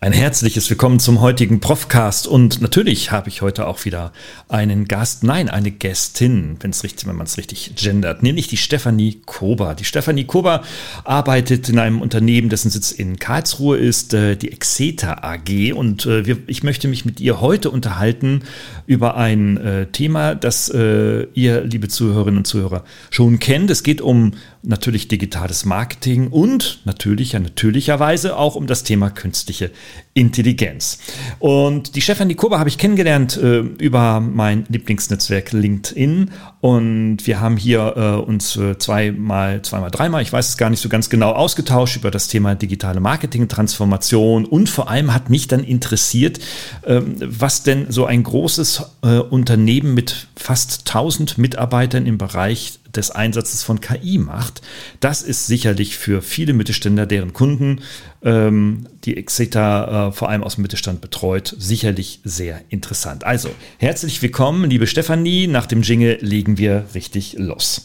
Ein 0.00 0.12
herzliches 0.12 0.70
Willkommen 0.70 1.00
zum 1.00 1.20
heutigen 1.20 1.58
Profcast 1.58 2.28
und 2.28 2.60
natürlich 2.60 3.10
habe 3.10 3.28
ich 3.28 3.42
heute 3.42 3.66
auch 3.66 3.84
wieder 3.84 4.12
einen 4.48 4.86
Gast, 4.86 5.24
nein, 5.24 5.48
eine 5.48 5.72
Gästin, 5.72 6.56
wenn 6.60 6.70
es 6.70 6.84
richtig, 6.84 7.08
wenn 7.08 7.16
man 7.16 7.26
es 7.26 7.36
richtig 7.36 7.72
gendert, 7.74 8.22
nämlich 8.22 8.46
die 8.46 8.58
Stefanie 8.58 9.20
Kober. 9.26 9.74
Die 9.74 9.84
Stefanie 9.84 10.22
Kober 10.22 10.62
arbeitet 11.02 11.68
in 11.68 11.80
einem 11.80 12.00
Unternehmen, 12.00 12.48
dessen 12.48 12.70
Sitz 12.70 12.92
in 12.92 13.18
Karlsruhe 13.18 13.76
ist, 13.76 14.14
äh, 14.14 14.36
die 14.36 14.52
Exeta 14.52 15.14
AG 15.22 15.72
und 15.74 16.06
äh, 16.06 16.22
ich 16.46 16.62
möchte 16.62 16.86
mich 16.86 17.04
mit 17.04 17.18
ihr 17.18 17.40
heute 17.40 17.68
unterhalten 17.68 18.44
über 18.86 19.16
ein 19.16 19.56
äh, 19.56 19.86
Thema, 19.86 20.36
das 20.36 20.68
ihr, 20.68 21.64
liebe 21.64 21.88
Zuhörerinnen 21.88 22.38
und 22.38 22.46
Zuhörer, 22.46 22.84
schon 23.10 23.40
kennt. 23.40 23.68
Es 23.70 23.82
geht 23.82 24.00
um 24.00 24.34
natürlich 24.62 25.08
digitales 25.08 25.64
Marketing 25.64 26.28
und 26.28 26.80
natürlich, 26.84 27.32
natürlicherweise 27.32 28.36
auch 28.36 28.54
um 28.54 28.66
das 28.66 28.82
Thema 28.82 29.10
künstliche 29.10 29.70
Intelligenz. 30.14 30.98
Und 31.38 31.94
die 31.94 32.00
Stefanie 32.00 32.34
Kober 32.34 32.58
habe 32.58 32.68
ich 32.68 32.78
kennengelernt 32.78 33.36
äh, 33.36 33.58
über 33.58 34.20
mein 34.20 34.64
Lieblingsnetzwerk 34.68 35.52
LinkedIn 35.52 36.30
und 36.60 37.18
wir 37.26 37.40
haben 37.40 37.56
hier 37.56 37.94
äh, 37.96 38.28
uns 38.28 38.56
äh, 38.56 38.76
zweimal, 38.78 39.62
zweimal, 39.62 39.90
dreimal, 39.90 40.22
ich 40.22 40.32
weiß 40.32 40.48
es 40.48 40.56
gar 40.56 40.70
nicht 40.70 40.80
so 40.80 40.88
ganz 40.88 41.08
genau, 41.08 41.32
ausgetauscht 41.32 41.96
über 41.96 42.10
das 42.10 42.26
Thema 42.28 42.54
digitale 42.54 43.00
Marketing-Transformation 43.00 44.44
und 44.44 44.68
vor 44.68 44.90
allem 44.90 45.14
hat 45.14 45.30
mich 45.30 45.46
dann 45.46 45.62
interessiert, 45.62 46.38
äh, 46.82 47.00
was 47.04 47.62
denn 47.62 47.86
so 47.90 48.06
ein 48.06 48.24
großes 48.24 48.82
äh, 49.02 49.18
Unternehmen 49.18 49.94
mit 49.94 50.26
fast 50.34 50.88
1000 50.88 51.38
Mitarbeitern 51.38 52.06
im 52.06 52.18
Bereich 52.18 52.80
des 52.94 53.10
Einsatzes 53.10 53.62
von 53.62 53.80
KI 53.80 54.18
macht. 54.18 54.62
Das 55.00 55.22
ist 55.22 55.46
sicherlich 55.46 55.96
für 55.96 56.22
viele 56.22 56.52
Mittelständler, 56.52 57.06
deren 57.06 57.32
Kunden 57.32 57.80
ähm, 58.22 58.86
die 59.04 59.16
Exeter 59.16 60.08
äh, 60.08 60.12
vor 60.12 60.28
allem 60.28 60.42
aus 60.42 60.56
dem 60.56 60.62
Mittelstand 60.62 61.00
betreut, 61.00 61.54
sicherlich 61.58 62.20
sehr 62.24 62.60
interessant. 62.68 63.24
Also, 63.24 63.50
herzlich 63.78 64.20
willkommen, 64.22 64.68
liebe 64.68 64.86
Stefanie. 64.86 65.46
Nach 65.46 65.66
dem 65.66 65.82
Jingle 65.82 66.18
legen 66.20 66.58
wir 66.58 66.86
richtig 66.94 67.34
los. 67.38 67.84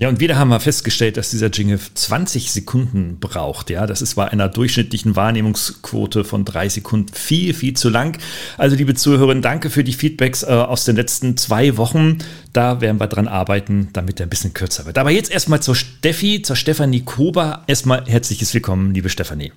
Ja, 0.00 0.08
und 0.08 0.18
wieder 0.18 0.38
haben 0.38 0.48
wir 0.48 0.60
festgestellt, 0.60 1.18
dass 1.18 1.28
dieser 1.28 1.48
Jingle 1.48 1.78
20 1.78 2.50
Sekunden 2.50 3.18
braucht. 3.20 3.68
Ja, 3.68 3.86
das 3.86 4.00
ist 4.00 4.14
bei 4.14 4.26
einer 4.26 4.48
durchschnittlichen 4.48 5.14
Wahrnehmungsquote 5.14 6.24
von 6.24 6.46
drei 6.46 6.70
Sekunden 6.70 7.12
viel, 7.12 7.52
viel 7.52 7.74
zu 7.74 7.90
lang. 7.90 8.16
Also, 8.56 8.76
liebe 8.76 8.94
Zuhörerinnen, 8.94 9.42
danke 9.42 9.68
für 9.68 9.84
die 9.84 9.92
Feedbacks 9.92 10.42
äh, 10.42 10.46
aus 10.46 10.86
den 10.86 10.96
letzten 10.96 11.36
zwei 11.36 11.76
Wochen. 11.76 12.16
Da 12.54 12.80
werden 12.80 12.98
wir 12.98 13.08
dran 13.08 13.28
arbeiten, 13.28 13.90
damit 13.92 14.20
er 14.20 14.26
ein 14.26 14.30
bisschen 14.30 14.54
kürzer 14.54 14.86
wird. 14.86 14.96
Aber 14.96 15.10
jetzt 15.10 15.30
erstmal 15.30 15.60
zur 15.60 15.74
Steffi, 15.74 16.40
zur 16.40 16.56
Stefanie 16.56 17.02
Kober. 17.02 17.64
Erstmal 17.66 18.06
herzliches 18.06 18.54
Willkommen, 18.54 18.94
liebe 18.94 19.10
Stefanie. 19.10 19.52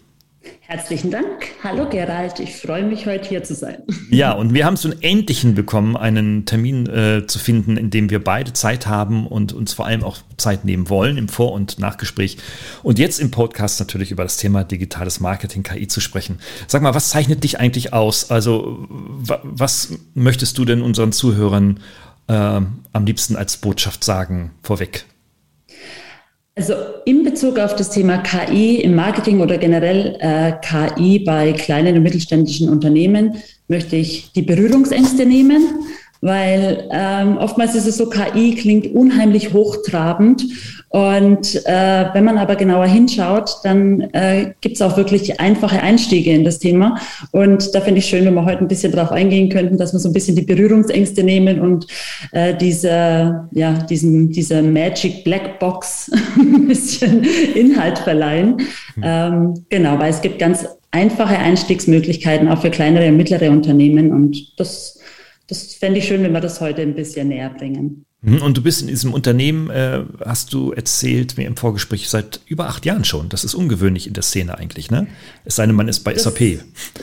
Herzlichen 0.62 1.12
Dank. 1.12 1.52
Hallo 1.64 1.88
Gerald, 1.90 2.40
ich 2.40 2.56
freue 2.58 2.84
mich 2.84 3.06
heute 3.06 3.30
hier 3.30 3.44
zu 3.44 3.54
sein. 3.54 3.84
Ja, 4.10 4.32
und 4.32 4.54
wir 4.54 4.66
haben 4.66 4.74
es 4.74 4.84
nun 4.84 4.96
endlich 5.02 5.42
hinbekommen, 5.42 5.96
einen 5.96 6.46
Termin 6.46 6.88
äh, 6.88 7.28
zu 7.28 7.40
finden, 7.40 7.78
in 7.78 7.90
dem 7.90 8.10
wir 8.10 8.24
beide 8.24 8.54
Zeit 8.54 8.88
haben 8.88 9.28
und 9.28 9.54
uns 9.54 9.74
vor 9.74 9.86
allem 9.86 10.04
auch 10.04 10.18
Zeit 10.38 10.66
nehmen 10.66 10.90
wollen 10.90 11.18
im 11.18 11.28
Vor- 11.28 11.52
und 11.52 11.80
Nachgespräch. 11.80 12.38
Und 12.82 13.00
jetzt 13.00 13.20
im 13.20 13.32
Podcast 13.32 13.80
natürlich 13.80 14.12
über 14.12 14.24
das 14.24 14.38
Thema 14.38 14.64
digitales 14.64 15.20
Marketing, 15.20 15.64
KI 15.64 15.88
zu 15.88 16.00
sprechen. 16.00 16.40
Sag 16.68 16.82
mal, 16.82 16.94
was 16.94 17.10
zeichnet 17.10 17.44
dich 17.44 17.60
eigentlich 17.60 17.94
aus? 17.94 18.32
Also, 18.32 18.88
was 18.90 19.98
möchtest 20.14 20.58
du 20.58 20.66
denn 20.66 20.82
unseren 20.82 21.12
Zuhörern 21.12 21.80
äh, 22.28 22.34
am 22.34 23.06
liebsten 23.06 23.36
als 23.36 23.58
Botschaft 23.58 24.04
sagen 24.04 24.52
vorweg? 24.62 25.06
Also 26.56 26.76
in 27.06 27.24
Bezug 27.24 27.58
auf 27.58 27.76
das 27.76 27.90
Thema 27.90 28.20
KI 28.20 28.82
im 28.82 28.94
Marketing 28.94 29.42
oder 29.42 29.58
generell 29.58 30.16
äh, 30.20 30.54
KI 30.62 31.20
bei 31.20 31.52
kleinen 31.54 31.98
und 31.98 32.04
mittelständischen 32.04 32.70
Unternehmen 32.70 33.38
möchte 33.68 33.96
ich 33.96 34.32
die 34.34 34.44
Berührungsängste 34.44 35.26
nehmen, 35.26 35.64
weil 36.24 36.88
ähm, 36.92 37.38
oftmals 37.38 37.76
ist 37.76 37.86
es 37.86 37.98
so, 37.98 38.10
KI 38.10 38.56
klingt 38.56 38.88
unheimlich 38.96 39.52
hochtrabend 39.52 40.46
und 40.88 41.66
äh, 41.66 42.06
wenn 42.14 42.24
man 42.24 42.38
aber 42.38 42.56
genauer 42.56 42.86
hinschaut, 42.86 43.50
dann 43.64 44.02
äh, 44.14 44.54
gibt 44.62 44.76
es 44.76 44.82
auch 44.84 44.96
wirklich 44.96 45.40
einfache 45.40 45.82
Einstiege 45.82 46.32
in 46.32 46.46
das 46.46 46.60
Thema. 46.60 47.00
Und 47.32 47.74
da 47.74 47.82
finde 47.82 47.98
ich 47.98 48.06
schön, 48.06 48.26
wenn 48.26 48.36
wir 48.36 48.46
heute 48.46 48.60
ein 48.60 48.68
bisschen 48.68 48.92
darauf 48.92 49.12
eingehen 49.12 49.50
könnten, 49.50 49.78
dass 49.80 49.92
wir 49.92 50.00
so 50.00 50.10
ein 50.10 50.14
bisschen 50.14 50.36
die 50.36 50.44
Berührungsängste 50.44 51.24
nehmen 51.24 51.60
und 51.60 51.88
äh, 52.32 52.56
diese, 52.56 53.50
ja, 53.52 53.74
diesen, 53.74 54.30
diese 54.30 54.62
Magic 54.62 55.24
Black 55.24 55.60
Box 55.60 56.12
ein 56.38 56.68
bisschen 56.68 57.26
Inhalt 57.56 57.98
verleihen. 57.98 58.58
Mhm. 58.96 59.04
Ähm, 59.04 59.54
genau, 59.70 59.98
weil 59.98 60.12
es 60.12 60.22
gibt 60.22 60.38
ganz 60.38 60.68
einfache 60.92 61.38
Einstiegsmöglichkeiten 61.40 62.48
auch 62.48 62.62
für 62.62 62.70
kleinere 62.70 63.08
und 63.08 63.18
mittlere 63.18 63.50
Unternehmen. 63.50 64.12
Und 64.14 64.60
das, 64.60 65.00
das 65.48 65.76
fände 65.76 66.00
ich 66.00 66.08
schön, 66.08 66.24
wenn 66.24 66.32
wir 66.32 66.42
das 66.42 66.62
heute 66.62 66.82
ein 66.82 66.96
bisschen 66.96 67.30
näher 67.30 67.50
bringen. 67.50 68.06
Mhm, 68.24 68.42
und 68.42 68.58
du 68.58 68.64
bist 68.64 68.82
in 68.82 68.88
diesem 68.88 69.14
Unternehmen, 69.14 69.70
äh, 69.70 70.00
hast 70.26 70.54
du 70.54 70.72
erzählt 70.72 71.38
mir 71.38 71.46
im 71.46 71.58
Vorgespräch, 71.58 72.10
seit 72.10 72.40
über 72.48 72.68
acht 72.68 72.86
Jahren 72.86 73.04
schon. 73.04 73.28
Das 73.28 73.44
ist 73.44 73.54
ungewöhnlich 73.54 74.08
in 74.08 74.14
der 74.14 74.24
Szene 74.24 74.58
eigentlich, 74.58 74.90
ne? 74.90 75.08
Es 75.44 75.58
sei 75.58 75.66
denn, 75.66 75.76
man 75.76 75.90
ist 75.90 76.00
bei 76.00 76.14
das, 76.14 76.24
SAP. 76.24 76.62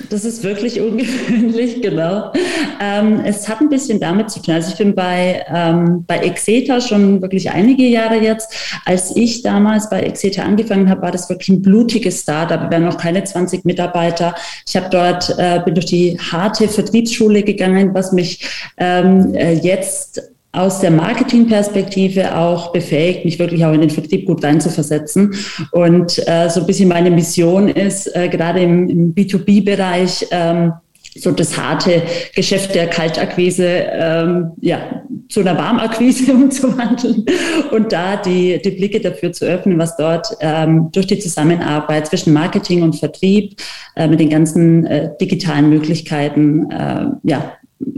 Das 0.09 0.25
ist 0.25 0.43
wirklich 0.43 0.81
ungewöhnlich, 0.81 1.83
genau. 1.83 2.33
Ähm, 2.81 3.21
es 3.25 3.49
hat 3.51 3.61
ein 3.61 3.69
bisschen 3.69 4.01
damit 4.01 4.31
zu 4.31 4.41
tun. 4.41 4.55
Also 4.55 4.71
ich 4.73 4.79
bin 4.79 4.95
bei, 4.95 5.45
ähm, 5.49 6.05
bei 6.07 6.19
Exeta 6.21 6.81
schon 6.81 7.21
wirklich 7.21 7.51
einige 7.51 7.87
Jahre 7.87 8.17
jetzt. 8.17 8.55
Als 8.87 9.15
ich 9.15 9.43
damals 9.43 9.91
bei 9.91 10.01
Exeta 10.01 10.43
angefangen 10.43 10.89
habe, 10.89 11.03
war 11.03 11.13
das 11.13 11.29
wirklich 11.29 11.51
ein 11.51 11.61
blutiges 11.61 12.23
Startup. 12.23 12.63
Wir 12.63 12.71
waren 12.71 12.85
noch 12.85 12.97
keine 12.97 13.23
20 13.23 13.67
Mitarbeiter. 13.67 14.35
Ich 14.67 14.75
habe 14.75 14.89
dort, 14.91 15.35
äh, 15.37 15.61
bin 15.63 15.75
durch 15.75 15.87
die 15.87 16.19
harte 16.19 16.67
Vertriebsschule 16.67 17.43
gegangen, 17.43 17.93
was 17.93 18.13
mich 18.13 18.43
ähm, 18.79 19.35
äh, 19.35 19.53
jetzt 19.53 20.23
aus 20.53 20.81
der 20.81 20.91
Marketingperspektive 20.91 22.37
auch 22.37 22.73
befähigt, 22.73 23.25
mich 23.25 23.39
wirklich 23.39 23.65
auch 23.65 23.73
in 23.73 23.83
den 23.83 23.91
Vertrieb 23.91 24.27
gut 24.27 24.43
reinzuversetzen. 24.43 25.35
Und 25.71 26.19
äh, 26.27 26.49
so 26.49 26.61
ein 26.61 26.67
bisschen 26.67 26.89
meine 26.89 27.11
Mission 27.11 27.69
ist, 27.69 28.15
äh, 28.17 28.29
gerade 28.29 28.61
im, 28.61 28.89
im 28.89 29.15
B2B-Bereich, 29.15 30.27
ähm, 30.33 30.73
so 31.19 31.33
das 31.33 31.57
harte 31.57 32.03
Geschäft 32.35 32.75
der 32.75 32.87
Kaltakquise 32.87 33.67
ähm, 33.67 34.53
ja, 34.61 35.03
zu 35.29 35.41
einer 35.41 35.57
Warmakquise 35.57 36.33
umzuwandeln 36.35 37.25
und 37.73 37.93
da 37.93 38.17
die, 38.17 38.61
die 38.63 38.71
Blicke 38.71 39.01
dafür 39.01 39.33
zu 39.33 39.45
öffnen, 39.45 39.79
was 39.79 39.97
dort 39.97 40.29
ähm, 40.41 40.91
durch 40.93 41.09
die 41.09 41.19
Zusammenarbeit 41.19 42.07
zwischen 42.07 42.33
Marketing 42.33 42.83
und 42.83 42.95
Vertrieb 42.97 43.61
äh, 43.97 44.07
mit 44.07 44.21
den 44.21 44.31
ganzen 44.31 44.87
äh, 44.87 45.11
digitalen 45.21 45.69
Möglichkeiten 45.69 46.71
äh, 46.71 47.07
ja, 47.25 47.55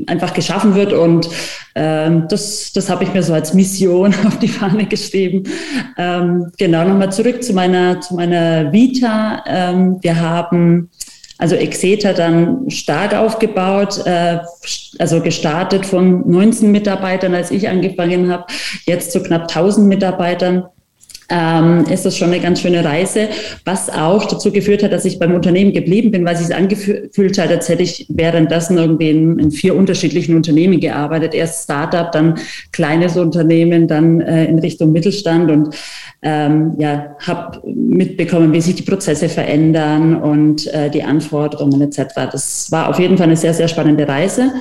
einfach 0.07 0.35
geschaffen 0.35 0.75
wird. 0.75 0.93
Und 0.93 1.29
ähm, 1.75 2.27
das, 2.29 2.73
das 2.73 2.91
habe 2.91 3.05
ich 3.05 3.13
mir 3.13 3.23
so 3.23 3.33
als 3.33 3.55
Mission 3.55 4.15
auf 4.27 4.39
die 4.39 4.49
Fahne 4.49 4.87
geschrieben. 4.87 5.45
Ähm, 5.97 6.53
genau, 6.59 6.85
nochmal 6.85 7.13
zurück 7.13 7.43
zu 7.43 7.53
meiner, 7.53 8.01
zu 8.01 8.15
meiner 8.15 8.73
Vita. 8.73 9.45
Ähm, 9.47 9.99
wir 10.03 10.21
haben 10.21 10.91
also 11.39 11.57
Exeter 11.57 12.15
dann 12.15 12.71
stark 12.71 13.15
aufgebaut, 13.15 14.01
äh, 14.07 14.39
also 15.01 15.21
gestartet 15.21 15.85
von 15.85 16.31
19 16.31 16.71
Mitarbeitern, 16.71 17.35
als 17.35 17.51
ich 17.51 17.69
angefangen 17.69 18.31
habe, 18.31 18.45
jetzt 18.87 19.11
zu 19.11 19.23
knapp 19.23 19.43
1000 19.43 19.89
Mitarbeitern 19.89 20.67
ähm, 21.33 21.85
ist 21.91 22.05
das 22.05 22.17
schon 22.17 22.29
eine 22.29 22.41
ganz 22.41 22.61
schöne 22.61 22.85
Reise, 22.85 23.29
was 23.65 23.89
auch 23.89 24.27
dazu 24.27 24.53
geführt 24.53 24.83
hat, 24.83 24.93
dass 24.93 25.07
ich 25.07 25.19
beim 25.19 25.35
Unternehmen 25.35 25.73
geblieben 25.73 26.11
bin, 26.11 26.25
weil 26.27 26.35
es 26.35 26.47
sich 26.47 26.55
angefühlt 26.55 27.39
hat, 27.39 27.51
als 27.51 27.69
hätte 27.69 27.83
ich 27.83 28.07
währenddessen 28.11 28.77
irgendwie 28.77 29.11
in, 29.11 29.39
in 29.39 29.51
vier 29.51 29.75
unterschiedlichen 29.75 30.37
Unternehmen 30.37 30.79
gearbeitet. 30.79 31.35
Erst 31.35 31.65
Startup, 31.65 32.13
dann 32.13 32.39
kleines 32.71 33.17
Unternehmen, 33.17 33.89
dann 33.89 34.21
äh, 34.21 34.45
in 34.45 34.59
Richtung 34.59 34.93
Mittelstand 34.93 35.51
und 35.51 35.75
ähm, 36.23 36.75
ja, 36.79 37.17
habe 37.27 37.61
mitbekommen, 37.67 38.53
wie 38.53 38.61
sich 38.61 38.77
die 38.77 38.85
Prozesse 38.85 39.29
verändern 39.29 40.17
und 40.17 40.73
äh, 40.73 40.89
die 40.89 41.03
Anforderungen 41.03 41.81
etc. 41.83 42.15
Das 42.31 42.71
war 42.71 42.89
auf 42.89 43.01
jeden 43.01 43.19
Fall 43.19 43.27
eine 43.27 43.37
sehr, 43.37 43.55
sehr 43.55 43.69
spannende 43.69 44.07
Reise. 44.07 44.53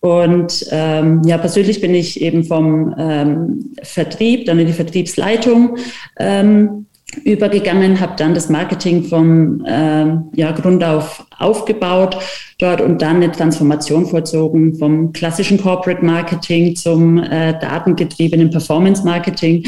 Und 0.00 0.66
ähm, 0.70 1.22
ja, 1.26 1.36
persönlich 1.36 1.80
bin 1.80 1.94
ich 1.94 2.22
eben 2.22 2.44
vom 2.44 2.94
ähm, 2.98 3.74
Vertrieb, 3.82 4.46
dann 4.46 4.58
in 4.58 4.66
die 4.66 4.72
Vertriebsleitung 4.72 5.76
ähm, 6.18 6.79
übergegangen, 7.24 8.00
habe 8.00 8.14
dann 8.16 8.34
das 8.34 8.48
Marketing 8.48 9.04
vom 9.04 9.64
äh, 9.64 10.16
ja, 10.34 10.52
Grund 10.52 10.82
auf 10.84 11.26
aufgebaut 11.38 12.18
dort 12.58 12.82
und 12.82 13.00
dann 13.00 13.16
eine 13.16 13.32
Transformation 13.32 14.04
vollzogen 14.04 14.74
vom 14.74 15.12
klassischen 15.12 15.58
Corporate 15.58 16.04
Marketing 16.04 16.76
zum 16.76 17.16
äh, 17.18 17.58
datengetriebenen 17.58 18.50
Performance 18.50 19.02
Marketing 19.02 19.64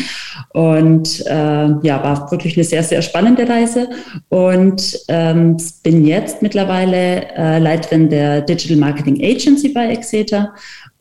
und 0.50 1.24
äh, 1.26 1.68
ja, 1.82 2.02
war 2.02 2.30
wirklich 2.30 2.56
eine 2.56 2.64
sehr, 2.64 2.82
sehr 2.82 3.00
spannende 3.00 3.48
Reise 3.48 3.88
und 4.28 4.98
ähm, 5.08 5.56
bin 5.82 6.06
jetzt 6.06 6.42
mittlerweile 6.42 7.26
äh, 7.34 7.58
Leiterin 7.58 8.10
der 8.10 8.42
Digital 8.42 8.76
Marketing 8.76 9.22
Agency 9.24 9.70
bei 9.70 9.88
Exeter 9.88 10.52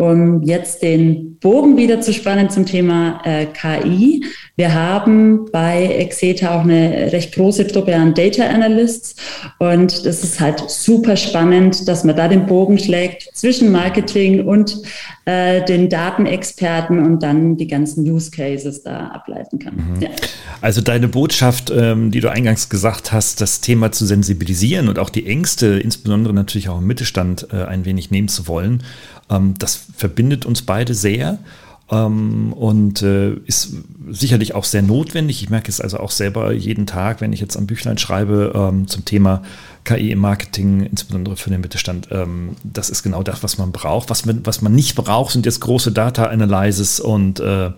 um 0.01 0.41
jetzt 0.41 0.81
den 0.81 1.37
Bogen 1.37 1.77
wieder 1.77 2.01
zu 2.01 2.11
spannen 2.11 2.49
zum 2.49 2.65
Thema 2.65 3.21
äh, 3.23 3.45
KI. 3.45 4.25
Wir 4.61 4.75
haben 4.75 5.49
bei 5.51 5.87
Exeta 5.87 6.53
auch 6.55 6.61
eine 6.61 7.11
recht 7.11 7.33
große 7.33 7.65
Truppe 7.65 7.95
an 7.95 8.13
Data 8.13 8.45
Analysts 8.45 9.15
und 9.57 10.05
das 10.05 10.23
ist 10.23 10.39
halt 10.39 10.69
super 10.69 11.17
spannend, 11.17 11.87
dass 11.87 12.03
man 12.03 12.15
da 12.15 12.27
den 12.27 12.45
Bogen 12.45 12.77
schlägt 12.77 13.27
zwischen 13.33 13.71
Marketing 13.71 14.45
und 14.45 14.77
äh, 15.25 15.65
den 15.65 15.89
Datenexperten 15.89 17.03
und 17.03 17.23
dann 17.23 17.57
die 17.57 17.65
ganzen 17.65 18.07
Use 18.07 18.29
Cases 18.29 18.83
da 18.83 19.07
ableiten 19.07 19.57
kann. 19.57 19.77
Mhm. 19.77 20.01
Ja. 20.03 20.09
Also 20.61 20.81
deine 20.81 21.07
Botschaft, 21.07 21.73
ähm, 21.75 22.11
die 22.11 22.19
du 22.19 22.29
eingangs 22.29 22.69
gesagt 22.69 23.11
hast, 23.11 23.41
das 23.41 23.61
Thema 23.61 23.91
zu 23.91 24.05
sensibilisieren 24.05 24.89
und 24.89 24.99
auch 24.99 25.09
die 25.09 25.25
Ängste, 25.25 25.79
insbesondere 25.79 26.35
natürlich 26.35 26.69
auch 26.69 26.77
im 26.77 26.85
Mittelstand, 26.85 27.47
äh, 27.51 27.63
ein 27.63 27.85
wenig 27.85 28.11
nehmen 28.11 28.27
zu 28.27 28.47
wollen 28.47 28.83
ähm, 29.31 29.55
das 29.57 29.79
verbindet 29.95 30.45
uns 30.45 30.61
beide 30.61 30.93
sehr 30.93 31.39
ähm, 31.91 32.53
und 32.53 33.01
äh, 33.01 33.33
ist 33.45 33.75
sicherlich 34.09 34.55
auch 34.55 34.63
sehr 34.63 34.81
notwendig. 34.81 35.43
Ich 35.43 35.49
merke 35.49 35.69
es 35.69 35.81
also 35.81 35.99
auch 35.99 36.11
selber 36.11 36.53
jeden 36.53 36.87
Tag, 36.87 37.21
wenn 37.21 37.33
ich 37.33 37.41
jetzt 37.41 37.57
am 37.57 37.67
Büchlein 37.67 37.97
schreibe 37.97 38.53
ähm, 38.55 38.87
zum 38.87 39.05
Thema 39.05 39.43
KI 39.83 40.11
im 40.11 40.19
Marketing, 40.19 40.81
insbesondere 40.83 41.35
für 41.35 41.49
den 41.49 41.61
Mittelstand. 41.61 42.07
Ähm, 42.11 42.55
das 42.63 42.89
ist 42.89 43.03
genau 43.03 43.23
das, 43.23 43.43
was 43.43 43.57
man 43.57 43.71
braucht. 43.71 44.09
Was 44.09 44.25
man, 44.25 44.45
was 44.45 44.61
man 44.61 44.73
nicht 44.73 44.95
braucht, 44.95 45.33
sind 45.33 45.45
jetzt 45.45 45.59
große 45.59 45.91
Data 45.91 46.25
Analysis 46.25 46.99
und 46.99 47.39
äh, 47.39 47.71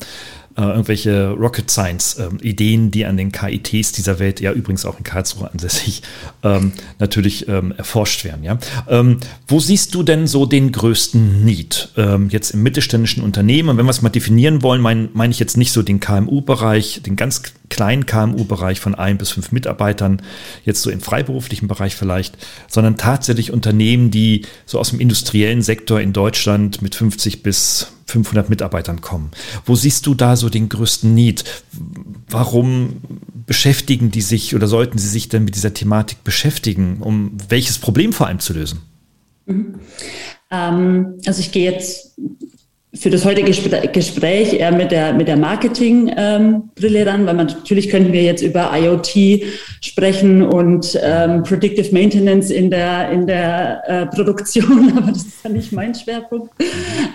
äh, 0.57 0.61
irgendwelche 0.61 1.31
Rocket 1.31 1.69
Science 1.69 2.15
äh, 2.15 2.29
Ideen, 2.41 2.91
die 2.91 3.05
an 3.05 3.17
den 3.17 3.31
KITs 3.31 3.91
dieser 3.91 4.19
Welt, 4.19 4.39
ja 4.39 4.51
übrigens 4.51 4.85
auch 4.85 4.97
in 4.97 5.03
Karlsruhe 5.03 5.49
ansässig, 5.51 6.01
ähm, 6.43 6.73
natürlich 6.99 7.47
ähm, 7.47 7.73
erforscht 7.75 8.23
werden. 8.23 8.43
Ja? 8.43 8.57
Ähm, 8.87 9.17
wo 9.47 9.59
siehst 9.59 9.95
du 9.95 10.03
denn 10.03 10.27
so 10.27 10.45
den 10.45 10.71
größten 10.71 11.43
Need 11.43 11.89
ähm, 11.97 12.29
jetzt 12.29 12.51
im 12.51 12.63
mittelständischen 12.63 13.23
Unternehmen? 13.23 13.69
Und 13.69 13.77
wenn 13.77 13.85
wir 13.85 13.91
es 13.91 14.01
mal 14.01 14.09
definieren 14.09 14.61
wollen, 14.61 14.81
meine 14.81 15.09
mein 15.13 15.31
ich 15.31 15.39
jetzt 15.39 15.57
nicht 15.57 15.71
so 15.71 15.81
den 15.81 15.99
KMU-Bereich, 15.99 17.01
den 17.03 17.15
ganz 17.15 17.41
kleinen 17.69 18.05
KMU-Bereich 18.05 18.79
von 18.79 18.93
ein 18.93 19.17
bis 19.17 19.31
fünf 19.31 19.51
Mitarbeitern, 19.51 20.21
jetzt 20.65 20.81
so 20.81 20.91
im 20.91 21.01
freiberuflichen 21.01 21.67
Bereich 21.67 21.95
vielleicht, 21.95 22.37
sondern 22.67 22.97
tatsächlich 22.97 23.51
Unternehmen, 23.51 24.11
die 24.11 24.45
so 24.65 24.79
aus 24.79 24.91
dem 24.91 24.99
industriellen 24.99 25.63
Sektor 25.63 25.99
in 25.99 26.13
Deutschland 26.13 26.81
mit 26.83 26.93
50 26.93 27.41
bis 27.41 27.92
500 28.05 28.49
Mitarbeitern 28.49 29.01
kommen. 29.01 29.31
Wo 29.65 29.75
siehst 29.75 30.05
du 30.05 30.13
da 30.13 30.35
so 30.35 30.49
den 30.49 30.69
größten 30.69 31.13
Need? 31.13 31.43
Warum 32.29 32.97
beschäftigen 33.45 34.11
die 34.11 34.21
sich 34.21 34.55
oder 34.55 34.67
sollten 34.67 34.97
sie 34.97 35.09
sich 35.09 35.29
denn 35.29 35.43
mit 35.43 35.55
dieser 35.55 35.73
Thematik 35.73 36.23
beschäftigen, 36.23 36.97
um 37.01 37.37
welches 37.49 37.79
Problem 37.79 38.13
vor 38.13 38.27
allem 38.27 38.39
zu 38.39 38.53
lösen? 38.53 38.81
Mhm. 39.45 39.75
Ähm, 40.51 41.19
also 41.25 41.39
ich 41.39 41.51
gehe 41.51 41.69
jetzt 41.69 42.15
für 42.95 43.09
das 43.09 43.25
heutige 43.25 43.51
Gespräch 43.91 44.53
eher 44.53 44.71
mit 44.71 44.91
der, 44.91 45.13
mit 45.13 45.27
der 45.27 45.35
Marketing-Brille 45.35 46.99
ähm, 46.99 47.07
ran, 47.07 47.25
weil 47.25 47.33
man, 47.33 47.47
natürlich 47.47 47.89
könnten 47.89 48.13
wir 48.13 48.21
jetzt 48.21 48.43
über 48.43 48.69
IoT 48.71 49.43
sprechen 49.81 50.43
und 50.43 50.97
ähm, 51.01 51.41
Predictive 51.41 51.91
Maintenance 51.91 52.51
in 52.51 52.69
der, 52.69 53.09
in 53.09 53.25
der 53.25 53.81
äh, 53.87 54.05
Produktion, 54.05 54.93
aber 54.97 55.11
das 55.11 55.23
ist 55.23 55.43
ja 55.43 55.49
nicht 55.49 55.71
mein 55.71 55.95
Schwerpunkt. 55.95 56.53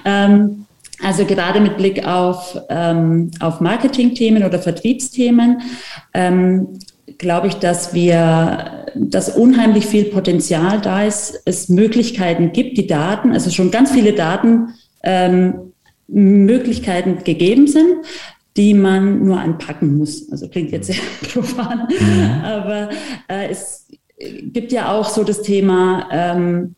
Ähm, 0.04 0.66
also 1.02 1.24
gerade 1.24 1.60
mit 1.60 1.76
Blick 1.76 2.06
auf, 2.06 2.58
ähm, 2.68 3.30
auf 3.40 3.60
Marketingthemen 3.60 4.44
oder 4.44 4.58
Vertriebsthemen 4.58 5.62
ähm, 6.14 6.78
glaube 7.18 7.48
ich, 7.48 7.54
dass 7.54 7.94
wir, 7.94 8.86
dass 8.94 9.28
unheimlich 9.36 9.86
viel 9.86 10.04
Potenzial 10.04 10.80
da 10.80 11.04
ist, 11.04 11.40
es 11.44 11.68
Möglichkeiten 11.68 12.52
gibt, 12.52 12.78
die 12.78 12.86
Daten, 12.86 13.32
also 13.32 13.50
schon 13.50 13.70
ganz 13.70 13.90
viele 13.90 14.12
Daten, 14.12 14.74
ähm, 15.02 15.72
Möglichkeiten 16.06 17.22
gegeben 17.24 17.66
sind, 17.66 18.04
die 18.56 18.74
man 18.74 19.24
nur 19.24 19.38
anpacken 19.38 19.98
muss. 19.98 20.30
Also 20.32 20.48
klingt 20.48 20.72
jetzt 20.72 20.86
sehr 20.86 20.96
profan, 21.32 21.88
mhm. 21.88 22.44
aber 22.44 22.90
äh, 23.28 23.48
es 23.50 23.86
gibt 24.18 24.72
ja 24.72 24.92
auch 24.92 25.08
so 25.08 25.22
das 25.22 25.42
Thema, 25.42 26.08
ähm, 26.10 26.74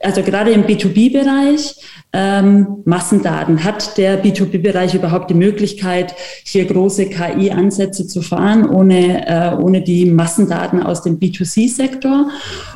also 0.00 0.22
gerade 0.22 0.52
im 0.52 0.64
B2B-Bereich, 0.64 1.76
ähm, 2.12 2.82
Massendaten. 2.84 3.64
Hat 3.64 3.96
der 3.98 4.22
B2B-Bereich 4.22 4.94
überhaupt 4.94 5.30
die 5.30 5.34
Möglichkeit, 5.34 6.14
hier 6.44 6.64
große 6.64 7.06
KI-Ansätze 7.06 8.06
zu 8.06 8.22
fahren, 8.22 8.68
ohne, 8.68 9.26
äh, 9.26 9.54
ohne 9.56 9.82
die 9.82 10.06
Massendaten 10.06 10.82
aus 10.82 11.02
dem 11.02 11.18
B2C-Sektor? 11.18 12.30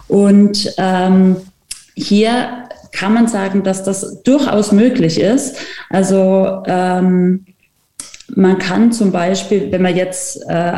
Und 0.08 0.74
ähm, 0.78 1.36
hier 1.94 2.66
kann 2.92 3.14
man 3.14 3.28
sagen, 3.28 3.62
dass 3.62 3.84
das 3.84 4.22
durchaus 4.22 4.72
möglich 4.72 5.18
ist. 5.18 5.56
Also 5.88 6.62
ähm, 6.66 7.46
man 8.34 8.58
kann 8.58 8.92
zum 8.92 9.12
Beispiel, 9.12 9.70
wenn 9.72 9.82
man 9.82 9.96
jetzt 9.96 10.42
äh, 10.48 10.72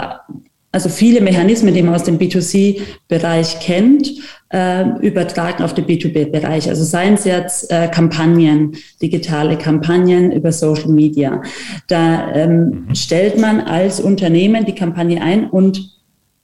also 0.74 0.88
viele 0.88 1.20
Mechanismen, 1.20 1.72
die 1.72 1.82
man 1.82 1.94
aus 1.94 2.02
dem 2.02 2.18
B2C-Bereich 2.18 3.60
kennt, 3.60 4.10
äh, 4.52 4.84
übertragen 5.06 5.62
auf 5.62 5.72
den 5.72 5.86
B2B-Bereich. 5.86 6.68
Also 6.68 6.82
seien 6.82 7.14
es 7.14 7.24
jetzt 7.24 7.70
äh, 7.70 7.86
Kampagnen, 7.86 8.72
digitale 9.00 9.56
Kampagnen 9.56 10.32
über 10.32 10.50
Social 10.50 10.88
Media. 10.88 11.42
Da 11.86 12.34
ähm, 12.34 12.86
mhm. 12.88 12.94
stellt 12.94 13.38
man 13.38 13.60
als 13.60 14.00
Unternehmen 14.00 14.64
die 14.64 14.74
Kampagne 14.74 15.22
ein 15.22 15.48
und 15.48 15.94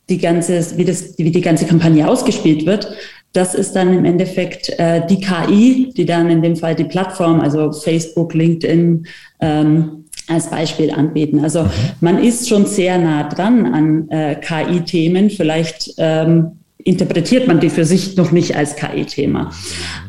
die 0.08 0.18
ganze, 0.18 0.78
wie, 0.78 0.84
das, 0.84 1.18
wie 1.18 1.30
die 1.30 1.40
ganze 1.40 1.66
Kampagne 1.66 2.08
ausgespielt 2.08 2.66
wird, 2.66 2.92
das 3.32 3.54
ist 3.54 3.74
dann 3.74 3.96
im 3.96 4.04
Endeffekt 4.04 4.70
äh, 4.78 5.06
die 5.06 5.20
KI, 5.20 5.92
die 5.96 6.06
dann 6.06 6.30
in 6.30 6.42
dem 6.42 6.56
Fall 6.56 6.74
die 6.74 6.84
Plattform, 6.84 7.40
also 7.40 7.72
Facebook, 7.72 8.34
LinkedIn, 8.34 9.06
ähm, 9.40 9.99
als 10.30 10.48
Beispiel 10.50 10.90
anbieten. 10.90 11.40
Also 11.40 11.64
mhm. 11.64 11.70
man 12.00 12.22
ist 12.22 12.48
schon 12.48 12.66
sehr 12.66 12.98
nah 12.98 13.28
dran 13.28 13.66
an 13.66 14.08
äh, 14.10 14.36
KI-Themen. 14.36 15.30
Vielleicht 15.30 15.94
ähm, 15.98 16.52
interpretiert 16.78 17.46
man 17.46 17.60
die 17.60 17.70
für 17.70 17.84
sich 17.84 18.16
noch 18.16 18.32
nicht 18.32 18.56
als 18.56 18.76
KI-Thema. 18.76 19.50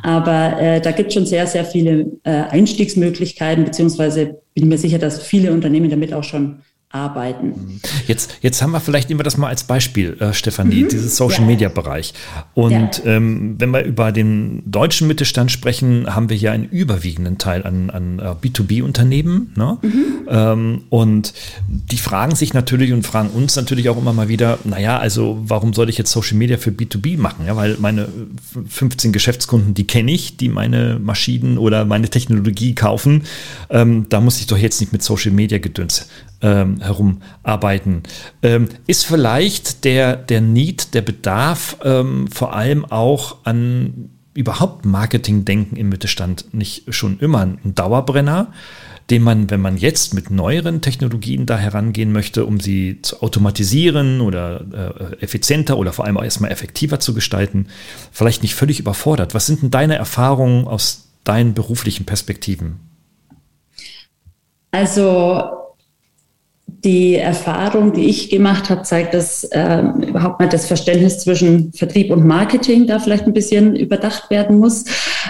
Aber 0.04 0.60
äh, 0.62 0.82
da 0.82 0.92
gibt 0.92 1.10
es 1.10 1.14
schon 1.16 1.26
sehr, 1.26 1.48
sehr 1.48 1.66
viele 1.66 2.12
äh, 2.24 2.44
Einstiegsmöglichkeiten, 2.50 3.66
beziehungsweise 3.66 4.42
bin 4.54 4.68
mir 4.68 4.78
sicher, 4.78 5.00
dass 5.00 5.22
viele 5.22 5.51
Unternehmen 5.51 5.90
damit 5.90 6.13
auch 6.13 6.24
schon 6.24 6.60
arbeiten. 6.91 7.48
Mhm. 7.48 7.81
Jetzt, 8.07 8.38
jetzt 8.41 8.62
haben 8.62 8.71
wir 8.71 8.79
vielleicht 8.79 9.10
immer 9.10 9.24
das 9.24 9.38
mal 9.38 9.48
als 9.48 9.63
Beispiel, 9.63 10.17
äh, 10.19 10.33
Stefanie, 10.33 10.83
mhm. 10.83 10.89
dieses 10.89 11.15
Social 11.15 11.45
Media 11.45 11.69
Bereich. 11.69 12.13
Und 12.53 12.98
ja. 13.03 13.12
ähm, 13.12 13.55
wenn 13.57 13.71
wir 13.71 13.83
über 13.83 14.12
den 14.12 14.63
deutschen 14.69 15.07
Mittelstand 15.07 15.51
sprechen, 15.51 16.13
haben 16.13 16.29
wir 16.29 16.38
hier 16.38 16.51
einen 16.51 16.65
überwiegenden 16.65 17.38
Teil 17.38 17.63
an, 17.63 17.89
an 17.89 18.19
äh, 18.19 18.36
B2B-Unternehmen. 18.45 19.53
Ne? 19.55 19.77
Mhm. 19.81 20.03
Ähm, 20.29 20.83
und 20.89 21.33
die 21.67 21.98
fragen 21.98 22.36
sich 22.36 22.53
natürlich 22.53 22.91
und 22.91 23.05
fragen 23.05 23.29
uns 23.29 23.55
natürlich 23.55 23.89
auch 23.89 23.98
immer 23.98 24.13
mal 24.13 24.27
wieder, 24.27 24.60
naja, 24.63 24.98
also 25.00 25.39
warum 25.43 25.74
soll 25.74 25.89
ich 25.89 25.98
jetzt 25.98 26.12
Social 26.12 26.38
Media 26.38 26.57
für 26.57 26.71
B2B 26.71 27.17
machen? 27.17 27.45
Ja, 27.45 27.55
weil 27.55 27.77
meine 27.79 28.07
15 28.67 29.13
Geschäftskunden, 29.13 29.74
die 29.74 29.88
kenne 29.88 30.12
ich, 30.12 30.38
die 30.38 30.50
meine 30.50 31.00
Maschinen 31.00 31.57
oder 31.57 31.86
meine 31.86 32.10
Technologie 32.10 32.75
kaufen. 32.75 33.24
Ähm, 33.69 34.07
da 34.10 34.19
muss 34.19 34.39
ich 34.39 34.48
doch 34.48 34.57
jetzt 34.57 34.81
nicht 34.81 34.91
mit 34.91 35.03
Social 35.03 35.31
Media 35.31 35.57
gedöns 35.57 36.07
ähm, 36.41 36.81
herumarbeiten. 36.81 38.03
Ähm, 38.41 38.69
ist 38.88 39.05
vielleicht 39.05 39.83
der, 39.83 40.15
der 40.15 40.41
Need, 40.41 40.93
der 40.93 41.01
Bedarf 41.01 41.77
ähm, 41.83 42.27
vor 42.29 42.55
allem 42.55 42.86
auch 42.86 43.38
an 43.43 44.10
überhaupt 44.33 44.86
Marketingdenken 44.86 45.75
im 45.75 45.89
Mittelstand 45.89 46.53
nicht 46.53 46.93
schon 46.93 47.19
immer 47.19 47.41
ein 47.41 47.75
Dauerbrenner, 47.75 48.53
den 49.10 49.24
man, 49.24 49.50
wenn 49.50 49.60
man 49.60 49.75
jetzt 49.75 50.13
mit 50.13 50.31
neueren 50.31 50.81
Technologien 50.81 51.45
da 51.45 51.57
herangehen 51.57 52.13
möchte, 52.13 52.45
um 52.45 52.62
sie 52.62 53.01
zu 53.01 53.21
automatisieren 53.21 54.21
oder 54.21 55.12
äh, 55.19 55.21
effizienter 55.21 55.77
oder 55.77 55.91
vor 55.91 56.05
allem 56.05 56.17
auch 56.17 56.24
erstmal 56.24 56.51
effektiver 56.51 57.01
zu 57.01 57.13
gestalten, 57.13 57.67
vielleicht 58.12 58.41
nicht 58.41 58.55
völlig 58.55 58.79
überfordert. 58.79 59.33
Was 59.33 59.48
sind 59.48 59.63
denn 59.63 59.71
deine 59.71 59.95
Erfahrungen 59.95 60.65
aus 60.65 61.10
deinen 61.25 61.53
beruflichen 61.53 62.05
Perspektiven? 62.05 62.79
Also 64.71 65.61
die 66.84 67.16
Erfahrung, 67.16 67.94
die 67.94 68.06
ich 68.06 68.30
gemacht 68.30 68.70
habe, 68.70 68.82
zeigt, 68.84 69.13
dass 69.13 69.44
äh, 69.46 69.84
überhaupt 70.08 70.40
mal 70.40 70.50
das 70.50 70.66
Verständnis 70.66 71.20
zwischen 71.20 71.72
Vertrieb 71.74 72.12
und 72.12 72.25
Marketing 72.25 72.88
da 72.88 73.00
vielleicht 73.00 73.25
ein 73.25 73.34
bisschen 73.34 73.75
überdacht 73.75 74.30
werden 74.30 74.60
muss. 74.60 74.86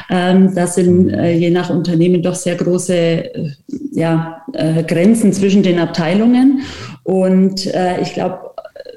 Ähm, 0.10 0.54
das 0.56 0.76
sind 0.76 1.10
äh, 1.10 1.34
je 1.34 1.50
nach 1.50 1.70
Unternehmen 1.70 2.22
doch 2.22 2.36
sehr 2.36 2.56
große 2.56 2.96
äh, 2.96 3.52
ja, 3.92 4.44
äh, 4.54 4.84
Grenzen 4.84 5.34
zwischen 5.34 5.64
den 5.64 5.80
Abteilungen. 5.80 6.62
Und 7.04 7.66
äh, 7.74 8.02
ich 8.02 8.14
glaube, 8.14 8.52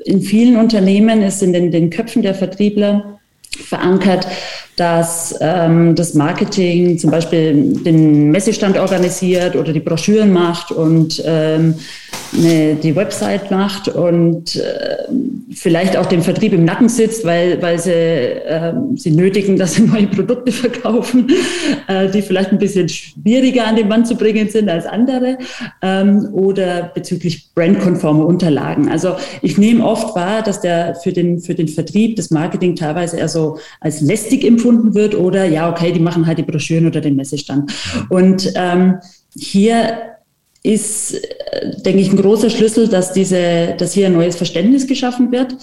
in 0.05 0.21
vielen 0.21 0.57
Unternehmen 0.57 1.23
ist 1.23 1.43
in 1.43 1.53
den, 1.53 1.71
den 1.71 1.91
Köpfen 1.91 2.23
der 2.23 2.35
Vertriebler 2.35 3.19
verankert, 3.57 4.27
dass 4.77 5.37
ähm, 5.41 5.95
das 5.95 6.15
Marketing 6.15 6.99
zum 6.99 7.11
Beispiel 7.11 7.75
den 7.85 8.31
Messestand 8.31 8.77
organisiert 8.77 9.55
oder 9.55 9.73
die 9.73 9.81
Broschüren 9.81 10.33
macht 10.33 10.73
und 10.73 11.23
ähm, 11.25 11.75
eine, 12.37 12.75
die 12.75 12.97
Website 12.97 13.51
macht 13.53 13.89
und 13.89 14.57
äh, 14.57 14.97
vielleicht 15.53 15.97
auch 15.97 16.07
dem 16.07 16.23
Vertrieb 16.23 16.53
im 16.53 16.65
Nacken 16.65 16.89
sitzt, 16.89 17.25
weil, 17.25 17.63
weil 17.63 17.79
sie, 17.79 17.93
äh, 17.93 18.73
sie 18.97 19.13
nötigen, 19.13 19.57
dass 19.59 19.75
sie 19.75 19.83
neue 19.83 20.09
Produkte 20.09 20.51
verkaufen, 20.51 21.29
äh, 21.87 22.09
die 22.11 22.23
vielleicht 22.23 22.51
ein 22.51 22.59
bisschen 22.59 22.89
schwieriger 22.89 23.67
an 23.67 23.77
den 23.77 23.87
Mann 23.87 24.05
zu 24.05 24.17
bringen 24.17 24.49
sind 24.49 24.69
als 24.69 24.87
andere 24.87 25.39
ähm, 25.83 26.29
oder 26.33 26.91
bezüglich 26.95 27.51
brandkonforme 27.55 28.25
Unterlagen. 28.25 28.89
Also 28.89 29.15
ich 29.43 29.57
nehme 29.57 29.85
oft 29.85 30.17
wahr, 30.17 30.43
dass 30.43 30.61
der 30.61 30.97
für 30.97 31.13
den, 31.13 31.39
für 31.39 31.55
den 31.55 31.69
Vertrieb 31.69 32.17
das 32.17 32.31
Marketing 32.31 32.75
teilweise 32.75 33.19
eher 33.19 33.29
so 33.29 33.44
als 33.81 34.01
lästig 34.01 34.45
empfunden 34.45 34.95
wird 34.95 35.15
oder 35.15 35.45
ja, 35.45 35.71
okay, 35.71 35.93
die 35.93 36.01
machen 36.01 36.27
halt 36.27 36.39
die 36.39 36.43
Broschüren 36.43 36.87
oder 36.87 37.01
den 37.01 37.17
Messestand. 37.17 37.73
Und 38.09 38.53
ähm, 38.57 38.97
hier 39.37 39.99
ist, 40.63 41.21
denke 41.85 42.01
ich, 42.01 42.11
ein 42.11 42.17
großer 42.17 42.51
Schlüssel, 42.51 42.89
dass, 42.89 43.13
diese, 43.13 43.75
dass 43.79 43.93
hier 43.93 44.07
ein 44.07 44.15
neues 44.15 44.37
Verständnis 44.37 44.87
geschaffen 44.87 45.31
wird, 45.31 45.57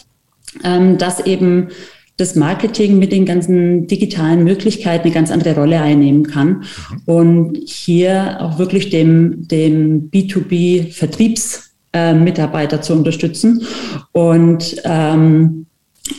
ähm, 0.64 0.98
dass 0.98 1.26
eben 1.26 1.70
das 2.18 2.36
Marketing 2.36 3.00
mit 3.00 3.12
den 3.12 3.26
ganzen 3.26 3.88
digitalen 3.88 4.44
Möglichkeiten 4.44 5.06
eine 5.06 5.14
ganz 5.14 5.32
andere 5.32 5.56
Rolle 5.56 5.82
einnehmen 5.82 6.28
kann 6.28 6.66
und 7.08 7.58
hier 7.66 8.38
auch 8.42 8.60
wirklich 8.60 8.92
dem, 8.92 9.48
dem 9.48 10.12
B2B-Vertriebsmitarbeiter 10.12 12.78
äh, 12.78 12.82
zu 12.82 12.94
unterstützen. 12.94 13.66
Und 14.12 14.76
ähm, 14.84 15.66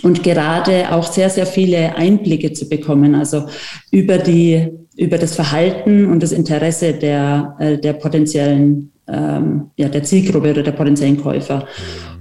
und 0.02 0.22
gerade 0.22 0.92
auch 0.92 1.10
sehr, 1.10 1.30
sehr 1.30 1.46
viele 1.46 1.96
Einblicke 1.96 2.52
zu 2.52 2.68
bekommen, 2.68 3.14
also 3.14 3.46
über 3.90 4.18
die, 4.18 4.68
über 4.96 5.18
das 5.18 5.34
Verhalten 5.34 6.06
und 6.06 6.22
das 6.22 6.32
Interesse 6.32 6.92
der, 6.92 7.56
äh, 7.58 7.78
der 7.78 7.94
potenziellen, 7.94 8.92
ähm, 9.08 9.70
ja, 9.76 9.88
der 9.88 10.02
Zielgruppe 10.02 10.50
oder 10.50 10.62
der 10.62 10.72
potenziellen 10.72 11.20
Käufer. 11.20 11.66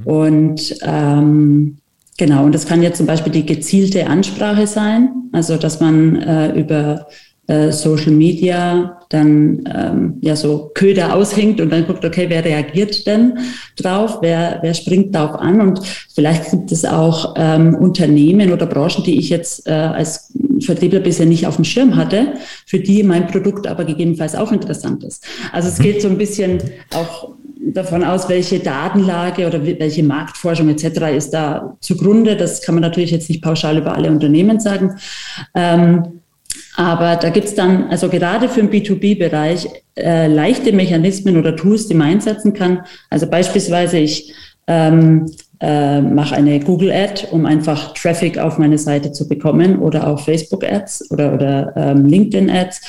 Mhm. 0.03 0.07
Und 0.07 0.75
ähm, 0.83 1.77
genau, 2.17 2.45
und 2.45 2.53
das 2.53 2.65
kann 2.65 2.81
jetzt 2.81 2.97
zum 2.97 3.07
Beispiel 3.07 3.31
die 3.31 3.45
gezielte 3.45 4.07
Ansprache 4.07 4.67
sein, 4.67 5.09
also 5.31 5.57
dass 5.57 5.79
man 5.79 6.15
äh, 6.17 6.59
über 6.59 7.07
äh, 7.47 7.71
Social 7.71 8.11
Media 8.11 8.97
dann 9.09 9.63
ähm, 9.73 10.17
ja 10.21 10.35
so 10.35 10.71
Köder 10.73 11.15
aushängt 11.15 11.59
und 11.59 11.69
dann 11.69 11.85
guckt, 11.85 12.05
okay, 12.05 12.25
wer 12.29 12.45
reagiert 12.45 13.05
denn 13.05 13.39
drauf, 13.75 14.19
wer, 14.21 14.59
wer 14.61 14.73
springt 14.73 15.13
darauf 15.13 15.39
an 15.39 15.59
und 15.59 15.81
vielleicht 16.13 16.51
gibt 16.51 16.71
es 16.71 16.85
auch 16.85 17.33
ähm, 17.37 17.75
Unternehmen 17.75 18.53
oder 18.53 18.65
Branchen, 18.65 19.03
die 19.03 19.19
ich 19.19 19.29
jetzt 19.29 19.67
äh, 19.67 19.71
als 19.71 20.33
Vertriebler 20.59 21.01
bisher 21.01 21.25
nicht 21.25 21.45
auf 21.45 21.55
dem 21.55 21.65
Schirm 21.65 21.95
hatte, 21.95 22.33
für 22.65 22.79
die 22.79 23.03
mein 23.03 23.27
Produkt 23.27 23.67
aber 23.67 23.83
gegebenenfalls 23.83 24.35
auch 24.35 24.51
interessant 24.51 25.03
ist. 25.03 25.25
Also 25.51 25.67
es 25.67 25.79
geht 25.79 26.01
so 26.01 26.07
ein 26.07 26.17
bisschen 26.17 26.61
auch 26.93 27.33
davon 27.73 28.03
aus, 28.03 28.29
welche 28.29 28.59
Datenlage 28.59 29.47
oder 29.47 29.65
welche 29.65 30.03
Marktforschung 30.03 30.69
etc. 30.69 31.15
ist 31.15 31.31
da 31.31 31.77
zugrunde. 31.79 32.35
Das 32.35 32.61
kann 32.61 32.75
man 32.75 32.81
natürlich 32.81 33.11
jetzt 33.11 33.29
nicht 33.29 33.43
pauschal 33.43 33.77
über 33.77 33.93
alle 33.95 34.09
Unternehmen 34.09 34.59
sagen. 34.59 34.95
Ähm, 35.55 36.20
aber 36.75 37.15
da 37.17 37.29
gibt 37.29 37.47
es 37.47 37.55
dann, 37.55 37.89
also 37.89 38.09
gerade 38.09 38.47
für 38.47 38.63
den 38.63 38.69
B2B-Bereich, 38.69 39.67
äh, 39.97 40.27
leichte 40.27 40.71
Mechanismen 40.71 41.37
oder 41.37 41.55
Tools, 41.55 41.87
die 41.87 41.93
man 41.93 42.11
einsetzen 42.11 42.53
kann. 42.53 42.81
Also 43.09 43.27
beispielsweise 43.27 43.97
ich 43.97 44.33
ähm, 44.67 45.25
äh, 45.59 46.01
mache 46.01 46.35
eine 46.35 46.59
Google-Ad, 46.59 47.27
um 47.31 47.45
einfach 47.45 47.93
Traffic 47.93 48.37
auf 48.37 48.57
meine 48.57 48.77
Seite 48.77 49.11
zu 49.11 49.27
bekommen 49.27 49.79
oder 49.79 50.07
auch 50.07 50.19
Facebook-Ads 50.19 51.11
oder, 51.11 51.33
oder 51.33 51.73
ähm, 51.75 52.05
LinkedIn-Ads 52.05 52.81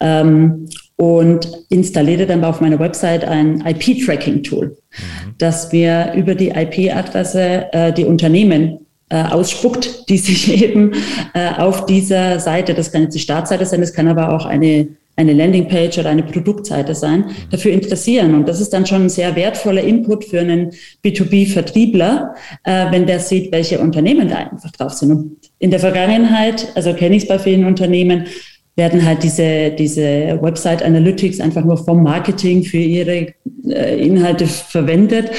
ähm, 0.00 0.68
und 0.96 1.46
installiere 1.68 2.26
dann 2.26 2.42
auf 2.42 2.60
meiner 2.60 2.78
Website 2.78 3.24
ein 3.24 3.62
IP-Tracking-Tool, 3.66 4.66
mhm. 4.66 5.34
dass 5.38 5.70
wir 5.72 6.14
über 6.16 6.34
die 6.34 6.48
IP-Adresse 6.48 7.72
äh, 7.72 7.92
die 7.92 8.04
Unternehmen 8.04 8.85
äh, 9.08 9.22
ausspuckt, 9.22 10.04
die 10.08 10.18
sich 10.18 10.62
eben 10.62 10.92
äh, 11.34 11.50
auf 11.56 11.86
dieser 11.86 12.40
Seite, 12.40 12.74
das 12.74 12.92
kann 12.92 13.02
jetzt 13.02 13.14
die 13.14 13.20
Startseite 13.20 13.66
sein, 13.66 13.80
das 13.80 13.92
kann 13.92 14.08
aber 14.08 14.32
auch 14.32 14.46
eine, 14.46 14.88
eine 15.16 15.32
Landingpage 15.32 15.98
oder 15.98 16.10
eine 16.10 16.22
Produktseite 16.22 16.94
sein, 16.94 17.26
dafür 17.50 17.72
interessieren. 17.72 18.34
Und 18.34 18.48
das 18.48 18.60
ist 18.60 18.72
dann 18.72 18.86
schon 18.86 19.04
ein 19.04 19.08
sehr 19.08 19.34
wertvoller 19.36 19.82
Input 19.82 20.24
für 20.24 20.40
einen 20.40 20.72
B2B-Vertriebler, 21.04 22.34
äh, 22.64 22.90
wenn 22.90 23.06
der 23.06 23.20
sieht, 23.20 23.52
welche 23.52 23.78
Unternehmen 23.78 24.28
da 24.28 24.36
einfach 24.36 24.70
drauf 24.72 24.92
sind. 24.92 25.10
Und 25.10 25.36
in 25.58 25.70
der 25.70 25.80
Vergangenheit, 25.80 26.72
also 26.74 26.92
kenne 26.92 27.16
ich 27.16 27.22
es 27.22 27.28
bei 27.28 27.38
vielen 27.38 27.64
Unternehmen, 27.64 28.26
werden 28.74 29.06
halt 29.06 29.22
diese, 29.22 29.70
diese 29.70 30.38
Website 30.42 30.82
Analytics 30.82 31.40
einfach 31.40 31.64
nur 31.64 31.78
vom 31.78 32.02
Marketing 32.02 32.62
für 32.62 32.76
ihre 32.76 33.32
äh, 33.68 34.06
Inhalte 34.06 34.46
verwendet 34.46 35.30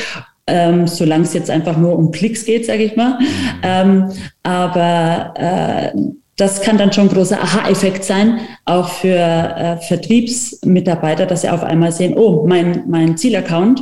ähm, 0.47 0.87
solange 0.87 1.23
es 1.23 1.33
jetzt 1.33 1.49
einfach 1.49 1.77
nur 1.77 1.97
um 1.97 2.11
Klicks 2.11 2.45
geht, 2.45 2.65
sage 2.65 2.83
ich 2.83 2.95
mal. 2.95 3.19
Ähm, 3.63 4.11
aber 4.43 5.33
äh, 5.35 5.99
das 6.37 6.61
kann 6.61 6.77
dann 6.77 6.93
schon 6.93 7.07
ein 7.07 7.13
großer 7.13 7.41
Aha-Effekt 7.41 8.03
sein, 8.03 8.39
auch 8.65 8.89
für 8.89 9.17
äh, 9.17 9.77
Vertriebsmitarbeiter, 9.77 11.25
dass 11.25 11.41
sie 11.41 11.49
auf 11.49 11.63
einmal 11.63 11.91
sehen, 11.91 12.13
oh, 12.15 12.45
mein, 12.47 12.83
mein 12.87 13.17
Zielaccount, 13.17 13.81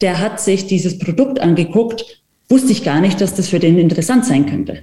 der 0.00 0.20
hat 0.20 0.40
sich 0.40 0.66
dieses 0.66 0.98
Produkt 0.98 1.40
angeguckt, 1.40 2.22
wusste 2.48 2.72
ich 2.72 2.84
gar 2.84 3.00
nicht, 3.00 3.20
dass 3.20 3.34
das 3.34 3.48
für 3.48 3.58
den 3.58 3.78
interessant 3.78 4.26
sein 4.26 4.46
könnte. 4.46 4.80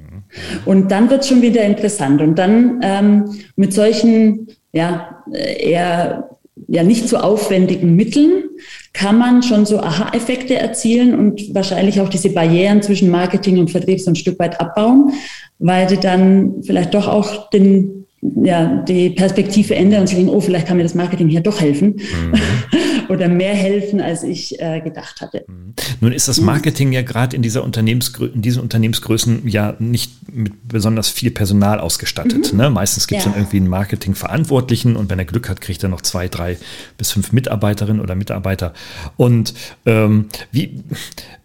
Und 0.66 0.92
dann 0.92 1.10
wird 1.10 1.22
es 1.22 1.28
schon 1.28 1.42
wieder 1.42 1.62
interessant. 1.64 2.22
Und 2.22 2.40
dann 2.40 2.80
ähm, 2.82 3.40
mit 3.56 3.74
solchen 3.74 4.48
ja, 4.72 5.24
eher 5.32 6.30
ja 6.68 6.84
nicht 6.84 7.08
so 7.08 7.18
aufwendigen 7.18 7.96
Mitteln 7.96 8.44
kann 8.94 9.18
man 9.18 9.42
schon 9.42 9.66
so 9.66 9.80
Aha-Effekte 9.80 10.56
erzielen 10.56 11.18
und 11.18 11.56
wahrscheinlich 11.56 12.02
auch 12.02 12.10
diese 12.10 12.30
Barrieren 12.30 12.82
zwischen 12.82 13.10
Marketing 13.10 13.58
und 13.58 13.72
Vertrieb 13.72 14.02
so 14.02 14.12
ein 14.12 14.16
Stück 14.16 14.38
weit 14.40 14.60
abbauen, 14.60 15.14
weil 15.60 15.88
sie 15.88 15.98
dann 15.98 16.62
vielleicht 16.64 16.94
doch 16.94 17.08
auch 17.08 17.50
den, 17.50 18.06
ja, 18.22 18.84
die 18.88 19.12
Perspektive 19.12 19.76
ändern 19.76 20.02
und 20.02 20.08
sagen, 20.08 20.30
oh, 20.30 20.42
vielleicht 20.42 20.68
kann 20.68 20.78
mir 20.78 20.84
das 20.84 20.96
Marketing 20.96 21.30
hier 21.30 21.42
doch 21.42 21.62
helfen. 21.62 21.96
Mhm. 21.96 22.34
Oder 23.12 23.28
mehr 23.28 23.54
helfen, 23.54 24.00
als 24.00 24.24
ich 24.24 24.60
äh, 24.62 24.80
gedacht 24.80 25.20
hatte. 25.20 25.44
Mhm. 25.48 25.74
Nun 26.00 26.14
ist 26.14 26.28
das 26.28 26.40
Marketing 26.40 26.94
ja 26.94 27.02
gerade 27.02 27.36
in, 27.36 27.42
dieser 27.42 27.64
Unternehmensgrö 27.64 28.28
in 28.28 28.42
diesen 28.42 28.62
Unternehmensgrößen 28.62 29.48
ja 29.48 29.76
nicht 29.80 30.12
mit 30.32 30.54
besonders 30.68 31.10
viel 31.10 31.30
Personal 31.30 31.80
ausgestattet. 31.80 32.54
Mhm. 32.54 32.60
Ne? 32.60 32.70
Meistens 32.70 33.08
gibt 33.08 33.20
es 33.20 33.26
ja. 33.26 33.32
dann 33.32 33.40
irgendwie 33.40 33.58
einen 33.58 33.68
Marketingverantwortlichen 33.68 34.96
und 34.96 35.10
wenn 35.10 35.20
er 35.20 35.26
Glück 35.26 35.50
hat, 35.50 35.60
kriegt 35.60 35.84
er 35.84 35.90
noch 35.90 36.02
zwei, 36.02 36.30
drei 36.30 36.58
bis 36.98 37.12
fünf 37.12 37.34
Mitarbeiterinnen 37.34 38.02
oder 38.02 38.16
Mitarbeiter. 38.16 38.74
Und 39.18 39.54
ähm, 39.86 40.30
wie, 40.52 40.82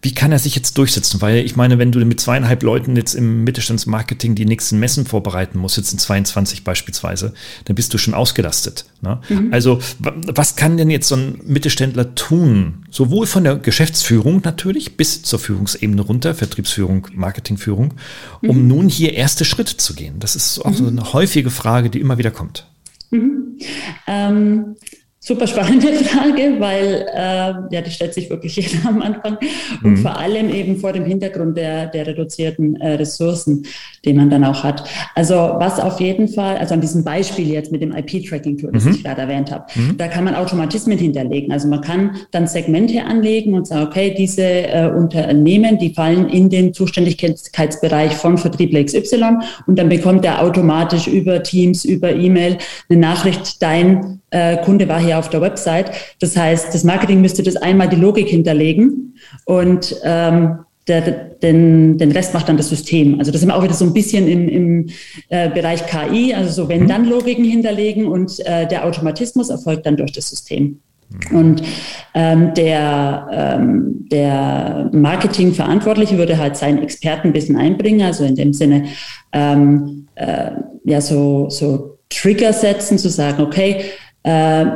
wie 0.01 0.13
kann 0.13 0.31
er 0.31 0.39
sich 0.39 0.55
jetzt 0.55 0.77
durchsetzen? 0.77 1.21
Weil 1.21 1.39
ich 1.39 1.57
meine, 1.57 1.77
wenn 1.79 1.91
du 1.91 2.03
mit 2.05 2.21
zweieinhalb 2.21 2.63
Leuten 2.63 2.95
jetzt 2.95 3.13
im 3.13 3.43
Mittelstandsmarketing 3.43 4.35
die 4.35 4.45
nächsten 4.45 4.79
Messen 4.79 5.05
vorbereiten 5.05 5.59
musst, 5.59 5.75
jetzt 5.75 5.91
in 5.91 5.99
22 5.99 6.63
beispielsweise, 6.63 7.33
dann 7.65 7.75
bist 7.75 7.93
du 7.93 7.97
schon 7.97 8.13
ausgelastet. 8.13 8.85
Ne? 9.01 9.19
Mhm. 9.27 9.49
Also 9.51 9.79
was 9.99 10.55
kann 10.55 10.77
denn 10.77 10.89
jetzt 10.89 11.09
so 11.09 11.15
ein 11.15 11.41
Mittelständler 11.57 12.13
tun? 12.13 12.85
Sowohl 12.91 13.25
von 13.25 13.43
der 13.43 13.55
Geschäftsführung 13.55 14.41
natürlich 14.43 14.95
bis 14.95 15.23
zur 15.23 15.39
Führungsebene 15.39 16.03
runter, 16.03 16.35
Vertriebsführung, 16.35 17.07
Marketingführung, 17.13 17.95
um 18.43 18.61
mhm. 18.61 18.67
nun 18.67 18.89
hier 18.89 19.13
erste 19.13 19.43
Schritte 19.43 19.75
zu 19.77 19.95
gehen. 19.95 20.19
Das 20.19 20.35
ist 20.35 20.59
auch 20.59 20.69
mhm. 20.69 20.75
so 20.75 20.87
eine 20.87 21.13
häufige 21.13 21.49
Frage, 21.49 21.89
die 21.89 21.99
immer 21.99 22.19
wieder 22.19 22.29
kommt. 22.29 22.67
Mhm. 23.09 23.57
Ähm, 24.05 24.75
Super 25.27 25.45
spannende 25.45 25.87
Frage, 26.05 26.55
weil 26.59 27.05
äh, 27.13 27.75
ja, 27.75 27.81
die 27.81 27.91
stellt 27.91 28.13
sich 28.13 28.29
wirklich 28.29 28.55
jeder 28.55 28.87
am 28.87 29.01
Anfang 29.01 29.37
und 29.83 29.91
mhm. 29.91 29.97
vor 29.97 30.17
allem 30.17 30.49
eben 30.49 30.77
vor 30.77 30.93
dem 30.93 31.03
Hintergrund 31.03 31.57
der, 31.57 31.87
der 31.87 32.07
reduzierten 32.07 32.77
äh, 32.77 32.93
Ressourcen, 32.93 33.65
die 34.05 34.13
man 34.13 34.29
dann 34.29 34.45
auch 34.45 34.63
hat. 34.63 34.85
Also 35.15 35.35
was 35.35 35.81
auf 35.81 35.99
jeden 35.99 36.29
Fall, 36.29 36.55
also 36.55 36.75
an 36.75 36.79
diesem 36.79 37.03
Beispiel 37.03 37.51
jetzt 37.51 37.73
mit 37.73 37.81
dem 37.81 37.91
IP-Tracking-Tool, 37.91 38.71
das 38.71 38.85
mhm. 38.85 38.91
ich 38.91 39.03
gerade 39.03 39.23
erwähnt 39.23 39.51
habe, 39.51 39.65
mhm. 39.75 39.97
da 39.97 40.07
kann 40.07 40.23
man 40.23 40.33
Automatismen 40.33 40.97
hinterlegen. 40.97 41.51
Also 41.51 41.67
man 41.67 41.81
kann 41.81 42.11
dann 42.31 42.47
Segmente 42.47 43.03
anlegen 43.03 43.53
und 43.53 43.67
sagen, 43.67 43.85
okay, 43.85 44.15
diese 44.17 44.43
äh, 44.43 44.89
Unternehmen, 44.95 45.77
die 45.77 45.93
fallen 45.93 46.29
in 46.29 46.49
den 46.49 46.73
Zuständigkeitsbereich 46.73 48.13
von 48.13 48.37
Vertriebler 48.37 48.81
XY 48.81 49.39
und 49.65 49.77
dann 49.77 49.89
bekommt 49.89 50.23
er 50.23 50.41
automatisch 50.41 51.05
über 51.07 51.43
Teams, 51.43 51.83
über 51.83 52.15
E-Mail 52.15 52.59
eine 52.87 52.99
Nachricht, 52.99 53.61
dein 53.61 54.21
äh, 54.31 54.57
Kunde 54.57 54.87
war 54.87 54.99
hier 54.99 55.19
auf 55.19 55.29
der 55.29 55.41
Website. 55.41 55.91
Das 56.19 56.35
heißt, 56.35 56.73
das 56.73 56.83
Marketing 56.83 57.21
müsste 57.21 57.43
das 57.43 57.55
einmal 57.55 57.89
die 57.89 57.95
Logik 57.95 58.27
hinterlegen 58.27 59.15
und 59.45 59.95
ähm, 60.03 60.59
der, 60.87 61.01
den, 61.01 61.97
den 61.97 62.11
Rest 62.11 62.33
macht 62.33 62.47
dann 62.47 62.57
das 62.57 62.69
System. 62.69 63.19
Also 63.19 63.31
das 63.31 63.41
sind 63.41 63.49
wir 63.49 63.55
auch 63.55 63.63
wieder 63.63 63.73
so 63.73 63.85
ein 63.85 63.93
bisschen 63.93 64.27
im, 64.27 64.47
im 64.47 64.89
äh, 65.29 65.49
Bereich 65.49 65.85
KI, 65.85 66.33
also 66.33 66.63
so 66.63 66.69
wenn 66.69 66.83
mhm. 66.83 66.87
dann 66.87 67.05
Logiken 67.09 67.43
hinterlegen 67.43 68.05
und 68.05 68.39
äh, 68.45 68.67
der 68.67 68.85
Automatismus 68.85 69.49
erfolgt 69.49 69.85
dann 69.85 69.97
durch 69.97 70.13
das 70.13 70.29
System. 70.29 70.79
Und 71.31 71.61
ähm, 72.13 72.53
der, 72.53 73.27
ähm, 73.31 74.07
der 74.11 74.89
Marketingverantwortliche 74.91 76.17
würde 76.17 76.37
halt 76.37 76.57
seinen 76.57 76.83
Expertenwissen 76.83 77.55
einbringen, 77.55 78.01
also 78.01 78.25
in 78.25 78.35
dem 78.35 78.51
Sinne 78.51 78.85
ähm, 79.31 80.07
äh, 80.15 80.51
ja 80.83 80.99
so, 80.99 81.49
so 81.49 81.97
Trigger 82.09 82.51
setzen, 82.51 82.97
zu 82.97 83.09
sagen, 83.09 83.41
okay, 83.41 83.83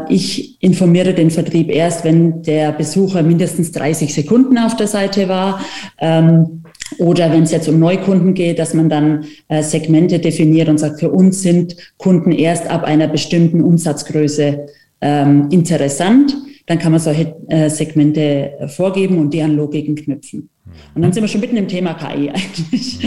ich 0.07 0.61
informiere 0.63 1.13
den 1.13 1.29
Vertrieb 1.29 1.69
erst, 1.69 2.05
wenn 2.05 2.41
der 2.43 2.71
Besucher 2.71 3.21
mindestens 3.21 3.71
30 3.73 4.13
Sekunden 4.13 4.57
auf 4.57 4.77
der 4.77 4.87
Seite 4.87 5.27
war. 5.27 5.59
Ähm, 5.99 6.61
oder 6.97 7.31
wenn 7.31 7.43
es 7.43 7.51
jetzt 7.51 7.67
um 7.69 7.79
Neukunden 7.79 8.33
geht, 8.33 8.59
dass 8.59 8.73
man 8.73 8.89
dann 8.89 9.25
äh, 9.47 9.63
Segmente 9.63 10.19
definiert 10.19 10.69
und 10.69 10.77
sagt, 10.77 10.99
für 10.99 11.09
uns 11.09 11.41
sind 11.41 11.75
Kunden 11.97 12.31
erst 12.31 12.69
ab 12.69 12.83
einer 12.83 13.07
bestimmten 13.07 13.61
Umsatzgröße 13.61 14.67
ähm, 15.01 15.47
interessant. 15.51 16.35
Dann 16.67 16.79
kann 16.79 16.91
man 16.91 17.01
solche 17.01 17.35
äh, 17.49 17.69
Segmente 17.69 18.21
äh, 18.59 18.67
vorgeben 18.67 19.17
und 19.17 19.33
die 19.33 19.41
an 19.41 19.55
Logiken 19.55 19.95
knüpfen. 19.95 20.49
Und 20.95 21.01
dann 21.01 21.11
sind 21.11 21.23
wir 21.23 21.27
schon 21.27 21.41
mitten 21.41 21.57
im 21.57 21.67
Thema 21.67 21.93
KI 21.95 22.29
eigentlich. 22.29 22.99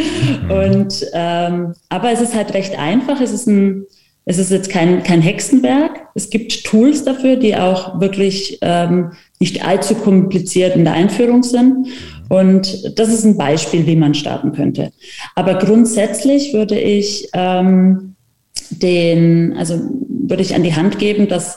Und, 0.48 1.06
ähm, 1.14 1.72
aber 1.88 2.10
es 2.12 2.20
ist 2.20 2.34
halt 2.34 2.52
recht 2.52 2.78
einfach. 2.78 3.20
Es 3.20 3.32
ist 3.32 3.46
ein, 3.46 3.86
es 4.26 4.38
ist 4.38 4.50
jetzt 4.50 4.70
kein, 4.70 5.02
kein 5.02 5.20
Hexenwerk. 5.20 6.08
Es 6.14 6.30
gibt 6.30 6.64
Tools 6.64 7.04
dafür, 7.04 7.36
die 7.36 7.56
auch 7.56 8.00
wirklich 8.00 8.58
ähm, 8.62 9.12
nicht 9.38 9.66
allzu 9.66 9.94
kompliziert 9.94 10.76
in 10.76 10.84
der 10.84 10.94
Einführung 10.94 11.42
sind. 11.42 11.88
Und 12.30 12.98
das 12.98 13.10
ist 13.10 13.24
ein 13.24 13.36
Beispiel, 13.36 13.86
wie 13.86 13.96
man 13.96 14.14
starten 14.14 14.52
könnte. 14.52 14.92
Aber 15.34 15.58
grundsätzlich 15.58 16.54
würde 16.54 16.78
ich 16.78 17.28
ähm, 17.34 18.14
den, 18.70 19.54
also 19.58 19.78
würde 20.08 20.42
ich 20.42 20.54
an 20.54 20.62
die 20.62 20.74
Hand 20.74 20.98
geben, 20.98 21.28
dass 21.28 21.56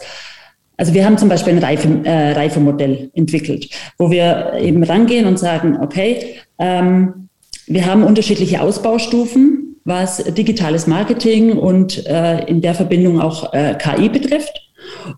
also 0.79 0.93
wir 0.93 1.05
haben 1.05 1.17
zum 1.17 1.27
Beispiel 1.27 1.53
ein 1.53 1.63
Reife, 1.63 1.87
äh, 2.03 2.33
Reifemodell 2.33 3.09
entwickelt, 3.15 3.67
wo 3.97 4.11
wir 4.11 4.53
eben 4.61 4.83
rangehen 4.83 5.25
und 5.25 5.39
sagen, 5.39 5.79
okay, 5.81 6.35
ähm, 6.59 7.29
wir 7.65 7.87
haben 7.87 8.03
unterschiedliche 8.03 8.61
Ausbaustufen, 8.61 9.56
was 9.87 10.17
digitales 10.17 10.85
Marketing 10.85 11.57
und 11.57 12.05
äh, 12.05 12.43
in 12.45 12.61
der 12.61 12.75
Verbindung 12.75 13.21
auch 13.21 13.53
äh, 13.53 13.73
KI 13.75 14.09
betrifft. 14.09 14.61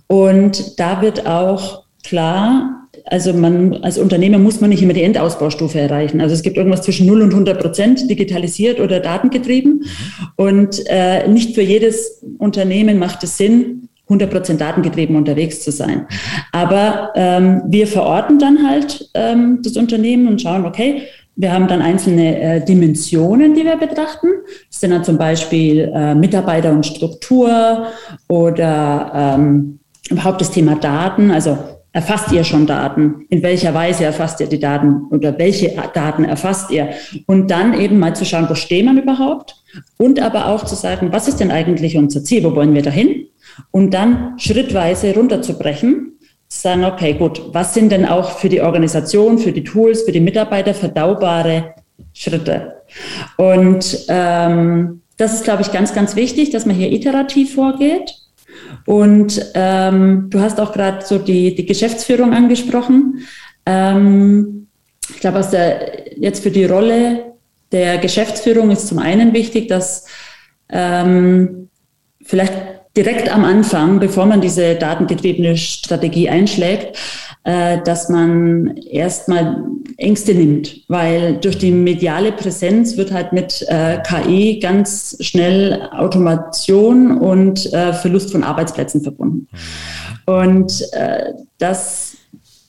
Und 0.05 0.79
da 0.79 1.01
wird 1.01 1.25
auch 1.25 1.83
klar, 2.03 2.87
also 3.05 3.33
man 3.33 3.73
als 3.81 3.97
Unternehmer 3.97 4.37
muss 4.37 4.61
man 4.61 4.69
nicht 4.69 4.83
immer 4.83 4.93
die 4.93 5.01
Endausbaustufe 5.01 5.79
erreichen. 5.79 6.21
Also 6.21 6.35
es 6.35 6.43
gibt 6.43 6.55
irgendwas 6.55 6.83
zwischen 6.83 7.07
0 7.07 7.23
und 7.23 7.31
100 7.31 7.59
Prozent 7.59 8.09
digitalisiert 8.09 8.79
oder 8.79 8.99
datengetrieben. 8.99 9.79
Mhm. 9.79 9.85
Und 10.35 10.83
äh, 10.85 11.27
nicht 11.27 11.55
für 11.55 11.63
jedes 11.63 12.23
Unternehmen 12.37 12.99
macht 12.99 13.23
es 13.23 13.37
Sinn, 13.37 13.89
100 14.03 14.29
Prozent 14.29 14.61
datengetrieben 14.61 15.15
unterwegs 15.15 15.61
zu 15.61 15.71
sein. 15.71 16.05
Aber 16.51 17.11
ähm, 17.15 17.63
wir 17.67 17.87
verorten 17.87 18.37
dann 18.37 18.67
halt 18.67 19.09
ähm, 19.15 19.61
das 19.63 19.77
Unternehmen 19.77 20.27
und 20.27 20.41
schauen, 20.41 20.65
okay, 20.65 21.03
wir 21.39 21.53
haben 21.53 21.69
dann 21.69 21.81
einzelne 21.81 22.37
äh, 22.41 22.65
Dimensionen, 22.65 23.55
die 23.55 23.63
wir 23.63 23.77
betrachten. 23.77 24.27
Das 24.69 24.81
sind 24.81 24.91
dann 24.91 25.05
zum 25.05 25.17
Beispiel 25.17 25.89
äh, 25.95 26.13
Mitarbeiter 26.13 26.69
und 26.69 26.85
Struktur 26.85 27.87
oder 28.27 29.11
ähm, 29.15 29.79
überhaupt 30.09 30.41
das 30.41 30.51
Thema 30.51 30.75
Daten. 30.75 31.31
Also 31.31 31.57
erfasst 31.93 32.33
ihr 32.33 32.43
schon 32.43 32.67
Daten? 32.67 33.25
In 33.29 33.41
welcher 33.41 33.73
Weise 33.73 34.03
erfasst 34.03 34.41
ihr 34.41 34.47
die 34.47 34.59
Daten 34.59 35.05
oder 35.11 35.39
welche 35.39 35.73
Daten 35.93 36.25
erfasst 36.25 36.71
ihr? 36.71 36.89
Und 37.25 37.49
dann 37.49 37.73
eben 37.73 37.99
mal 37.99 38.17
zu 38.17 38.25
schauen, 38.25 38.49
wo 38.49 38.55
stehen 38.55 38.93
wir 38.93 39.01
überhaupt? 39.01 39.55
Und 39.97 40.21
aber 40.21 40.47
auch 40.47 40.65
zu 40.65 40.75
sagen, 40.75 41.13
was 41.13 41.29
ist 41.29 41.39
denn 41.39 41.51
eigentlich 41.51 41.95
unser 41.95 42.21
Ziel? 42.21 42.43
Wo 42.43 42.53
wollen 42.53 42.73
wir 42.73 42.81
dahin? 42.81 43.27
Und 43.71 43.93
dann 43.93 44.33
schrittweise 44.39 45.15
runterzubrechen 45.15 46.18
sagen, 46.49 46.83
okay, 46.83 47.13
gut, 47.13 47.41
was 47.53 47.73
sind 47.73 47.91
denn 47.91 48.05
auch 48.05 48.31
für 48.39 48.49
die 48.49 48.61
Organisation, 48.61 49.37
für 49.37 49.51
die 49.51 49.63
Tools, 49.63 50.03
für 50.03 50.11
die 50.11 50.19
Mitarbeiter 50.19 50.73
verdaubare 50.73 51.75
Schritte? 52.13 52.81
Und 53.37 54.05
ähm, 54.07 55.01
das 55.17 55.33
ist, 55.33 55.43
glaube 55.43 55.61
ich, 55.61 55.71
ganz, 55.71 55.93
ganz 55.93 56.15
wichtig, 56.15 56.49
dass 56.49 56.65
man 56.65 56.75
hier 56.75 56.91
iterativ 56.91 57.55
vorgeht. 57.55 58.15
Und 58.85 59.51
ähm, 59.53 60.27
du 60.29 60.39
hast 60.39 60.59
auch 60.59 60.73
gerade 60.73 61.05
so 61.05 61.19
die, 61.19 61.53
die 61.55 61.65
Geschäftsführung 61.65 62.33
angesprochen. 62.33 63.27
Ähm, 63.65 64.67
ich 65.09 65.19
glaube, 65.19 65.45
jetzt 66.17 66.43
für 66.43 66.51
die 66.51 66.65
Rolle 66.65 67.33
der 67.71 67.97
Geschäftsführung 67.99 68.71
ist 68.71 68.87
zum 68.87 68.99
einen 68.99 69.33
wichtig, 69.33 69.67
dass 69.67 70.05
ähm, 70.69 71.69
vielleicht 72.23 72.53
direkt 72.99 73.33
am 73.33 73.45
Anfang, 73.45 74.01
bevor 74.01 74.25
man 74.25 74.41
diese 74.41 74.75
datengetriebene 74.75 75.55
Strategie 75.55 76.27
einschlägt, 76.27 76.97
äh, 77.45 77.77
dass 77.85 78.09
man 78.09 78.75
erstmal 78.75 79.63
Ängste 79.95 80.33
nimmt, 80.33 80.81
weil 80.89 81.37
durch 81.37 81.57
die 81.57 81.71
mediale 81.71 82.33
Präsenz 82.33 82.97
wird 82.97 83.13
halt 83.13 83.31
mit 83.31 83.65
äh, 83.69 83.99
KI 84.03 84.59
ganz 84.59 85.15
schnell 85.21 85.81
Automation 85.93 87.17
und 87.17 87.71
äh, 87.71 87.93
Verlust 87.93 88.33
von 88.33 88.43
Arbeitsplätzen 88.43 89.01
verbunden. 89.01 89.47
Und 90.25 90.83
dass 91.57 92.17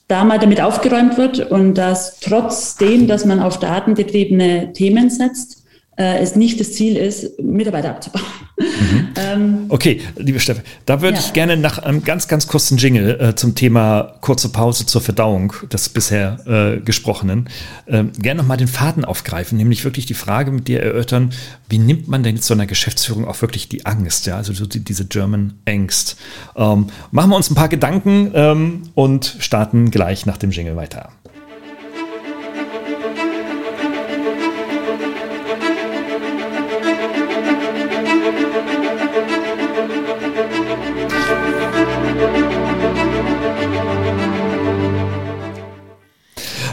da 0.07 0.23
mal 0.23 0.39
damit 0.39 0.61
aufgeräumt 0.61 1.15
wird 1.19 1.51
und 1.51 1.75
dass 1.75 2.19
trotzdem, 2.19 3.05
dass 3.05 3.23
man 3.23 3.39
auf 3.39 3.59
datengetriebene 3.59 4.73
Themen 4.73 5.11
setzt, 5.11 5.60
äh, 6.01 6.19
es 6.19 6.35
nicht 6.35 6.59
das 6.59 6.73
Ziel 6.73 6.97
ist, 6.97 7.39
Mitarbeiter 7.39 7.91
abzubauen. 7.91 8.25
Mhm. 8.57 9.07
ähm, 9.15 9.65
okay, 9.69 10.01
liebe 10.17 10.39
Steffi, 10.39 10.61
da 10.85 11.01
würde 11.01 11.15
ja. 11.17 11.23
ich 11.23 11.33
gerne 11.33 11.57
nach 11.57 11.79
einem 11.79 12.03
ganz, 12.03 12.27
ganz 12.27 12.47
kurzen 12.47 12.77
Jingle 12.77 13.19
äh, 13.19 13.35
zum 13.35 13.55
Thema 13.55 14.15
kurze 14.21 14.49
Pause 14.49 14.85
zur 14.85 15.01
Verdauung 15.01 15.53
des 15.71 15.89
bisher 15.89 16.39
äh, 16.45 16.79
Gesprochenen 16.81 17.49
äh, 17.85 18.03
gerne 18.19 18.41
nochmal 18.41 18.57
den 18.57 18.67
Faden 18.67 19.05
aufgreifen, 19.05 19.57
nämlich 19.57 19.83
wirklich 19.83 20.05
die 20.05 20.13
Frage 20.13 20.51
mit 20.51 20.67
dir 20.67 20.81
erörtern, 20.81 21.31
wie 21.69 21.77
nimmt 21.77 22.07
man 22.07 22.23
denn 22.23 22.35
jetzt 22.35 22.47
so 22.47 22.53
einer 22.53 22.67
Geschäftsführung 22.67 23.27
auch 23.27 23.41
wirklich 23.41 23.69
die 23.69 23.85
Angst, 23.85 24.25
ja, 24.25 24.37
also 24.37 24.53
so 24.53 24.65
die, 24.65 24.83
diese 24.83 25.05
German 25.05 25.53
Angst. 25.67 26.17
Ähm, 26.55 26.87
machen 27.11 27.29
wir 27.29 27.35
uns 27.35 27.49
ein 27.49 27.55
paar 27.55 27.69
Gedanken 27.69 28.31
ähm, 28.33 28.83
und 28.95 29.37
starten 29.39 29.91
gleich 29.91 30.25
nach 30.25 30.37
dem 30.37 30.51
Jingle 30.51 30.75
weiter. 30.75 31.09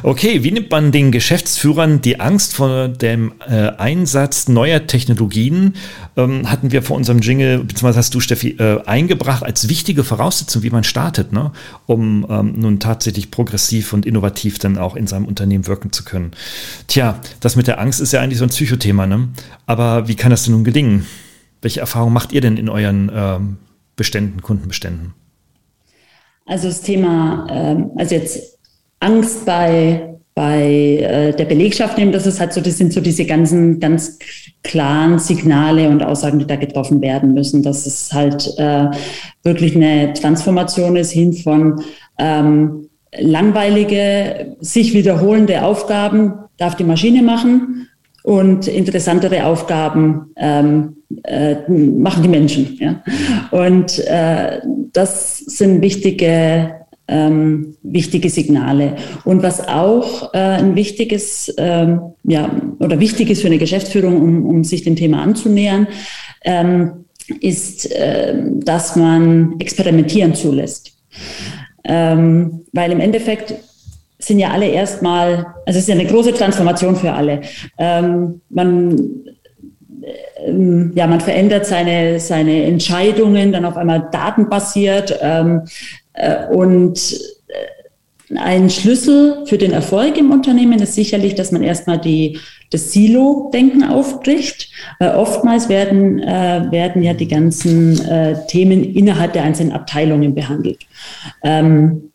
Okay, 0.09 0.43
wie 0.43 0.53
nimmt 0.53 0.71
man 0.71 0.91
den 0.91 1.13
Geschäftsführern 1.13 2.01
die 2.01 2.19
Angst 2.19 2.55
vor 2.55 2.89
dem 2.89 3.35
äh, 3.47 3.73
Einsatz 3.77 4.49
neuer 4.49 4.87
Technologien, 4.87 5.75
ähm, 6.17 6.51
hatten 6.51 6.73
wir 6.73 6.83
vor 6.83 6.97
unserem 6.97 7.19
Jingle, 7.19 7.59
beziehungsweise 7.59 7.99
hast 7.99 8.15
du, 8.15 8.21
Steffi, 8.21 8.53
äh, 8.53 8.81
eingebracht 8.87 9.43
als 9.43 9.69
wichtige 9.69 10.05
Voraussetzung, 10.05 10.63
wie 10.63 10.71
man 10.71 10.83
startet, 10.83 11.35
ne? 11.35 11.53
um 11.85 12.27
ähm, 12.31 12.55
nun 12.57 12.81
tatsächlich 12.81 13.31
progressiv 13.31 13.93
und 13.93 14.07
innovativ 14.07 14.59
dann 14.59 14.79
auch 14.79 14.97
in 14.97 15.07
seinem 15.07 15.27
Unternehmen 15.27 15.67
wirken 15.67 15.93
zu 15.93 16.05
können. 16.05 16.31
Tja, 16.87 17.21
das 17.41 17.57
mit 17.57 17.67
der 17.67 17.79
Angst 17.79 18.01
ist 18.01 18.13
ja 18.13 18.23
eigentlich 18.23 18.39
so 18.39 18.45
ein 18.45 18.51
Psychothema, 18.51 19.07
ne? 19.07 19.29
aber 19.67 20.09
wie 20.09 20.17
kann 20.17 20.31
das 20.31 20.43
denn 20.45 20.55
nun 20.55 20.65
gelingen? 20.65 21.05
Welche 21.61 21.81
Erfahrungen 21.81 22.15
macht 22.15 22.33
ihr 22.33 22.41
denn 22.41 22.57
in 22.57 22.71
euren 22.71 23.13
ähm, 23.15 23.57
Beständen, 23.95 24.41
Kundenbeständen? 24.41 25.13
Also 26.47 26.69
das 26.69 26.81
Thema, 26.81 27.47
ähm, 27.51 27.91
also 27.99 28.15
jetzt 28.15 28.58
Angst 29.01 29.47
bei, 29.47 30.15
bei 30.35 30.63
äh, 30.63 31.33
der 31.33 31.45
Belegschaft 31.45 31.99
nehmen. 31.99 32.13
Das 32.13 32.27
ist 32.27 32.41
halt 32.41 32.53
so, 32.53 32.61
das 32.61 32.79
sind 32.79 32.93
so 32.93 33.01
diese 33.01 33.25
ganzen 33.25 33.81
ganz 33.81 34.19
klaren 34.63 35.19
Signale 35.19 35.89
und 35.89 36.03
Aussagen, 36.03 36.39
die 36.39 36.47
da 36.47 36.57
getroffen 36.57 37.01
werden 37.01 37.35
müssen, 37.35 37.63
dass 37.63 37.87
es 37.87 38.13
halt 38.13 38.55
äh, 38.59 38.87
wirklich 39.43 39.77
eine 39.77 40.13
Transformation 40.13 40.97
ist 40.97 41.13
hin 41.13 41.33
von 41.33 41.83
ähm, 42.19 42.89
langweilige, 43.17 44.57
sich 44.61 44.93
wiederholende 44.95 45.63
Aufgaben 45.63 46.35
darf 46.57 46.77
die 46.77 46.85
Maschine 46.85 47.23
machen 47.23 47.89
und 48.25 48.69
interessantere 48.69 49.47
Aufgaben 49.47 50.33
ähm, 50.37 50.97
äh, 51.23 51.57
machen 51.69 52.23
die 52.23 52.29
Menschen. 52.29 52.77
Ja? 52.79 53.03
Und 53.51 53.99
äh, 54.07 54.61
das 54.93 55.39
sind 55.39 55.81
wichtige 55.81 56.75
ähm, 57.09 57.77
wichtige 57.83 58.31
Signale. 58.31 58.97
Und 59.25 59.43
was 59.43 59.67
auch 59.67 60.33
äh, 60.35 60.39
ein 60.39 60.77
wichtiges, 60.77 61.53
ähm, 61.57 62.01
ja, 62.25 62.51
oder 62.79 63.01
wichtig 63.01 63.31
ist 63.31 63.41
für 63.41 63.49
eine 63.49 63.59
Geschäftsführung, 63.59 64.21
um, 64.21 64.47
um 64.47 64.65
sich 64.65 64.85
dem 64.85 64.95
Thema 64.95 65.23
anzunähern, 65.23 65.89
ähm, 66.45 67.05
ist, 67.41 67.91
äh, 67.91 68.35
dass 68.57 68.97
man 68.97 69.57
experimentieren 69.59 70.35
zulässt. 70.35 70.93
Ähm, 71.85 72.65
weil 72.73 72.93
im 72.93 73.01
Endeffekt 73.01 73.55
sind 74.19 74.39
ja 74.39 74.51
alle 74.51 74.67
erstmal, 74.67 75.47
also 75.65 75.79
es 75.79 75.85
ist 75.85 75.89
ja 75.89 75.95
eine 75.95 76.07
große 76.07 76.35
Transformation 76.35 76.97
für 76.97 77.13
alle. 77.13 77.41
Ähm, 77.79 78.41
man 78.51 79.25
ähm, 80.45 80.93
ja, 80.95 81.07
man 81.07 81.21
verändert 81.21 81.67
seine, 81.67 82.21
seine 82.21 82.65
Entscheidungen 82.65 83.53
dann 83.53 83.65
auf 83.65 83.77
einmal 83.77 84.09
datenbasiert. 84.13 85.19
Ähm, 85.21 85.63
äh, 85.63 86.08
und 86.51 87.19
ein 88.37 88.69
Schlüssel 88.69 89.47
für 89.47 89.57
den 89.57 89.73
Erfolg 89.73 90.19
im 90.19 90.31
Unternehmen 90.31 90.81
ist 90.81 90.95
sicherlich, 90.95 91.35
dass 91.35 91.51
man 91.51 91.63
erstmal 91.63 91.99
die, 91.99 92.39
das 92.71 92.93
Silo-Denken 92.93 93.85
aufbricht. 93.85 94.71
Äh, 95.01 95.09
oftmals 95.09 95.69
werden, 95.69 96.19
äh, 96.19 96.71
werden 96.71 97.03
ja 97.03 97.15
die 97.15 97.29
ganzen 97.29 97.99
äh, 98.07 98.47
Themen 98.47 98.85
innerhalb 98.85 99.33
der 99.33 99.45
einzelnen 99.45 99.73
Abteilungen 99.73 100.35
behandelt. 100.35 100.81
Ähm, 101.43 102.11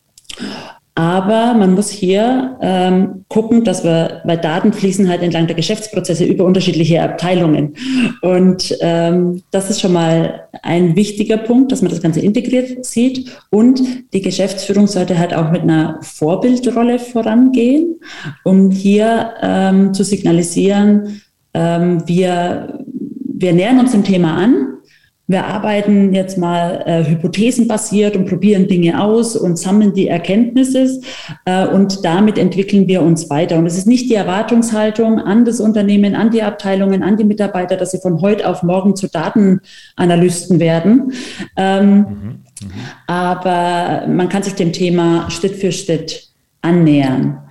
aber 0.96 1.54
man 1.54 1.74
muss 1.74 1.90
hier 1.90 2.56
ähm, 2.60 3.24
gucken, 3.28 3.64
dass 3.64 3.82
wir, 3.82 4.22
weil 4.24 4.38
Daten 4.38 4.72
fließen 4.72 5.08
halt 5.08 5.22
entlang 5.22 5.48
der 5.48 5.56
Geschäftsprozesse 5.56 6.24
über 6.24 6.44
unterschiedliche 6.44 7.02
Abteilungen. 7.02 7.74
Und 8.22 8.76
ähm, 8.80 9.42
das 9.50 9.70
ist 9.70 9.80
schon 9.80 9.92
mal 9.92 10.48
ein 10.62 10.94
wichtiger 10.94 11.38
Punkt, 11.38 11.72
dass 11.72 11.82
man 11.82 11.90
das 11.90 12.00
Ganze 12.00 12.20
integriert 12.20 12.84
sieht. 12.86 13.28
Und 13.50 13.82
die 14.12 14.22
Geschäftsführung 14.22 14.86
sollte 14.86 15.18
halt 15.18 15.34
auch 15.34 15.50
mit 15.50 15.62
einer 15.62 15.98
Vorbildrolle 16.02 17.00
vorangehen, 17.00 17.96
um 18.44 18.70
hier 18.70 19.32
ähm, 19.42 19.94
zu 19.94 20.04
signalisieren, 20.04 21.22
ähm, 21.54 22.06
wir, 22.06 22.78
wir 23.34 23.52
nähern 23.52 23.80
uns 23.80 23.92
dem 23.92 24.04
Thema 24.04 24.36
an, 24.36 24.73
wir 25.26 25.46
arbeiten 25.46 26.12
jetzt 26.12 26.36
mal 26.36 26.82
äh, 26.84 27.04
hypothesenbasiert 27.04 28.14
und 28.14 28.28
probieren 28.28 28.68
Dinge 28.68 29.02
aus 29.02 29.36
und 29.36 29.58
sammeln 29.58 29.94
die 29.94 30.08
Erkenntnisse 30.08 31.00
äh, 31.46 31.66
und 31.66 32.04
damit 32.04 32.36
entwickeln 32.36 32.88
wir 32.88 33.00
uns 33.00 33.30
weiter. 33.30 33.58
Und 33.58 33.64
es 33.64 33.78
ist 33.78 33.86
nicht 33.86 34.10
die 34.10 34.14
Erwartungshaltung 34.14 35.20
an 35.20 35.46
das 35.46 35.60
Unternehmen, 35.60 36.14
an 36.14 36.30
die 36.30 36.42
Abteilungen, 36.42 37.02
an 37.02 37.16
die 37.16 37.24
Mitarbeiter, 37.24 37.76
dass 37.76 37.92
sie 37.92 38.00
von 38.00 38.20
heute 38.20 38.46
auf 38.46 38.62
morgen 38.62 38.96
zu 38.96 39.08
Datenanalysten 39.08 40.60
werden. 40.60 41.12
Ähm, 41.56 41.86
mhm, 41.86 42.04
mhm. 42.04 42.44
Aber 43.06 44.06
man 44.06 44.28
kann 44.28 44.42
sich 44.42 44.54
dem 44.54 44.72
Thema 44.72 45.30
Schritt 45.30 45.56
für 45.56 45.72
Schritt 45.72 46.28
annähern. 46.60 47.43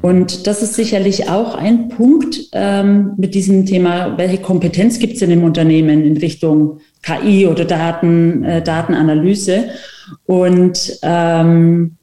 Und 0.00 0.46
das 0.46 0.62
ist 0.62 0.74
sicherlich 0.74 1.28
auch 1.28 1.54
ein 1.56 1.88
Punkt 1.88 2.38
ähm, 2.52 3.14
mit 3.16 3.34
diesem 3.34 3.66
Thema, 3.66 4.16
welche 4.16 4.38
Kompetenz 4.38 4.98
gibt 4.98 5.16
es 5.16 5.22
in 5.22 5.30
dem 5.30 5.42
Unternehmen 5.42 6.04
in 6.04 6.16
Richtung 6.16 6.78
KI 7.02 7.46
oder 7.46 7.64
Daten, 7.64 8.44
äh, 8.44 8.62
Datenanalyse. 8.62 9.70
Und 10.26 10.98
ähm, 11.02 11.96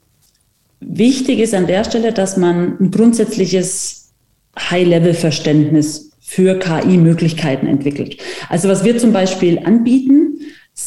wichtig 0.82 1.40
ist 1.40 1.54
an 1.54 1.68
der 1.68 1.84
Stelle, 1.86 2.12
dass 2.12 2.36
man 2.38 2.78
ein 2.80 2.92
grundsätzliches 2.92 4.12
High-Level-Verständnis 4.60 6.12
für 6.20 6.58
KI-Möglichkeiten 6.60 7.68
entwickelt. 7.68 8.18
Also 8.50 8.68
was 8.68 8.84
wir 8.84 8.98
zum 8.98 9.14
Beispiel 9.14 9.60
anbieten, 9.60 10.25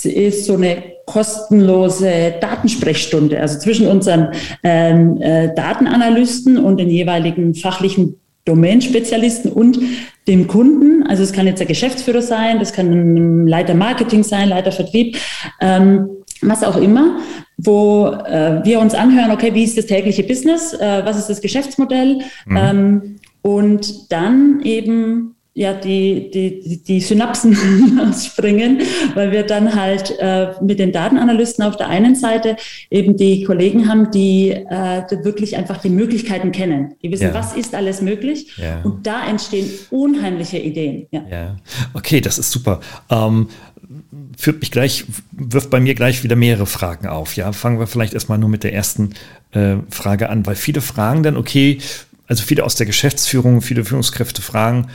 ist 0.04 0.44
so 0.46 0.54
eine 0.54 0.82
kostenlose 1.06 2.34
Datensprechstunde, 2.40 3.40
also 3.40 3.58
zwischen 3.58 3.86
unseren 3.86 4.28
ähm, 4.62 5.20
äh, 5.20 5.54
Datenanalysten 5.54 6.58
und 6.58 6.78
den 6.78 6.90
jeweiligen 6.90 7.54
fachlichen 7.54 8.20
Domain-Spezialisten 8.44 9.50
und 9.50 9.78
dem 10.26 10.46
Kunden. 10.46 11.06
Also 11.06 11.22
es 11.22 11.32
kann 11.32 11.46
jetzt 11.46 11.60
der 11.60 11.66
Geschäftsführer 11.66 12.22
sein, 12.22 12.58
das 12.58 12.72
kann 12.72 12.86
ein 12.92 13.46
Leiter 13.46 13.74
Marketing 13.74 14.22
sein, 14.22 14.48
Leiter 14.48 14.72
Vertrieb, 14.72 15.16
ähm, 15.60 16.08
was 16.40 16.62
auch 16.62 16.76
immer, 16.76 17.18
wo 17.56 18.06
äh, 18.06 18.64
wir 18.64 18.80
uns 18.80 18.94
anhören, 18.94 19.30
okay, 19.30 19.52
wie 19.54 19.64
ist 19.64 19.76
das 19.76 19.86
tägliche 19.86 20.22
Business, 20.22 20.72
äh, 20.74 21.02
was 21.04 21.18
ist 21.18 21.28
das 21.28 21.40
Geschäftsmodell 21.40 22.20
mhm. 22.46 22.56
ähm, 22.56 23.16
und 23.42 24.12
dann 24.12 24.60
eben 24.62 25.34
ja, 25.58 25.74
die, 25.74 26.30
die, 26.30 26.82
die 26.84 27.00
Synapsen 27.00 27.56
springen, 28.14 28.80
weil 29.14 29.32
wir 29.32 29.42
dann 29.42 29.74
halt 29.74 30.14
äh, 30.20 30.52
mit 30.62 30.78
den 30.78 30.92
Datenanalysten 30.92 31.64
auf 31.64 31.76
der 31.76 31.88
einen 31.88 32.14
Seite 32.14 32.56
eben 32.90 33.16
die 33.16 33.42
Kollegen 33.42 33.88
haben, 33.88 34.12
die, 34.12 34.50
äh, 34.50 35.02
die 35.10 35.24
wirklich 35.24 35.56
einfach 35.56 35.78
die 35.78 35.88
Möglichkeiten 35.88 36.52
kennen. 36.52 36.94
Die 37.02 37.10
wissen, 37.10 37.24
ja. 37.24 37.34
was 37.34 37.56
ist 37.56 37.74
alles 37.74 38.00
möglich. 38.02 38.56
Ja. 38.56 38.82
Und 38.84 39.04
da 39.04 39.26
entstehen 39.26 39.68
unheimliche 39.90 40.58
Ideen. 40.58 41.08
Ja, 41.10 41.24
ja. 41.28 41.56
okay, 41.92 42.20
das 42.20 42.38
ist 42.38 42.52
super. 42.52 42.78
Ähm, 43.10 43.48
führt 44.36 44.60
mich 44.60 44.70
gleich, 44.70 45.06
wirft 45.32 45.70
bei 45.70 45.80
mir 45.80 45.96
gleich 45.96 46.22
wieder 46.22 46.36
mehrere 46.36 46.66
Fragen 46.66 47.08
auf. 47.08 47.34
Ja, 47.34 47.50
fangen 47.50 47.80
wir 47.80 47.88
vielleicht 47.88 48.14
erstmal 48.14 48.38
nur 48.38 48.48
mit 48.48 48.62
der 48.62 48.74
ersten 48.74 49.14
äh, 49.50 49.74
Frage 49.90 50.28
an, 50.30 50.46
weil 50.46 50.54
viele 50.54 50.80
fragen 50.80 51.24
dann, 51.24 51.36
okay, 51.36 51.78
also 52.28 52.44
viele 52.44 52.62
aus 52.62 52.76
der 52.76 52.86
Geschäftsführung, 52.86 53.62
viele 53.62 53.84
Führungskräfte 53.84 54.42
fragen, 54.42 54.88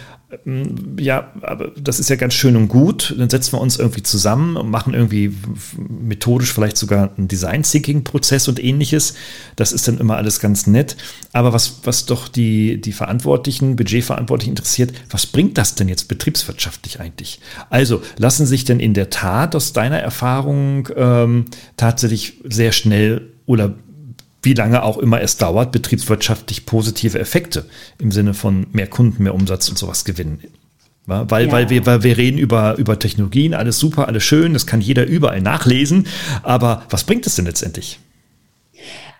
ja, 0.99 1.31
aber 1.41 1.71
das 1.77 1.99
ist 1.99 2.09
ja 2.09 2.15
ganz 2.15 2.33
schön 2.33 2.55
und 2.55 2.67
gut. 2.67 3.13
Dann 3.17 3.29
setzen 3.29 3.53
wir 3.53 3.61
uns 3.61 3.77
irgendwie 3.77 4.03
zusammen 4.03 4.55
und 4.57 4.69
machen 4.69 4.93
irgendwie 4.93 5.33
methodisch 5.77 6.53
vielleicht 6.53 6.77
sogar 6.77 7.11
einen 7.17 7.27
Design-Thinking-Prozess 7.27 8.47
und 8.47 8.63
ähnliches. 8.63 9.13
Das 9.55 9.71
ist 9.71 9.87
dann 9.87 9.99
immer 9.99 10.17
alles 10.17 10.39
ganz 10.39 10.67
nett. 10.67 10.97
Aber 11.31 11.53
was, 11.53 11.81
was 11.83 12.05
doch 12.05 12.27
die, 12.27 12.79
die 12.81 12.93
Verantwortlichen, 12.93 13.75
Budgetverantwortlichen 13.75 14.51
interessiert, 14.51 14.93
was 15.09 15.25
bringt 15.25 15.57
das 15.57 15.75
denn 15.75 15.87
jetzt 15.87 16.07
betriebswirtschaftlich 16.07 16.99
eigentlich? 16.99 17.39
Also 17.69 18.01
lassen 18.17 18.45
sich 18.45 18.65
denn 18.65 18.79
in 18.79 18.93
der 18.93 19.09
Tat 19.09 19.55
aus 19.55 19.73
deiner 19.73 19.99
Erfahrung 19.99 20.89
ähm, 20.95 21.45
tatsächlich 21.77 22.39
sehr 22.43 22.71
schnell 22.71 23.29
oder 23.45 23.75
wie 24.43 24.53
lange 24.53 24.83
auch 24.83 24.97
immer 24.97 25.21
es 25.21 25.37
dauert, 25.37 25.71
betriebswirtschaftlich 25.71 26.65
positive 26.65 27.19
Effekte 27.19 27.65
im 27.99 28.11
Sinne 28.11 28.33
von 28.33 28.67
mehr 28.71 28.87
Kunden, 28.87 29.23
mehr 29.23 29.33
Umsatz 29.33 29.69
und 29.69 29.77
sowas 29.77 30.05
gewinnen. 30.05 30.39
Weil, 31.05 31.47
ja. 31.47 31.51
weil, 31.51 31.69
wir, 31.69 31.85
weil 31.85 32.03
wir 32.03 32.17
reden 32.17 32.37
über, 32.37 32.77
über 32.77 32.97
Technologien, 32.97 33.53
alles 33.53 33.77
super, 33.77 34.07
alles 34.07 34.23
schön, 34.23 34.53
das 34.53 34.65
kann 34.65 34.79
jeder 34.79 35.05
überall 35.05 35.41
nachlesen. 35.41 36.07
Aber 36.43 36.83
was 36.89 37.03
bringt 37.03 37.27
es 37.27 37.35
denn 37.35 37.45
letztendlich? 37.45 37.99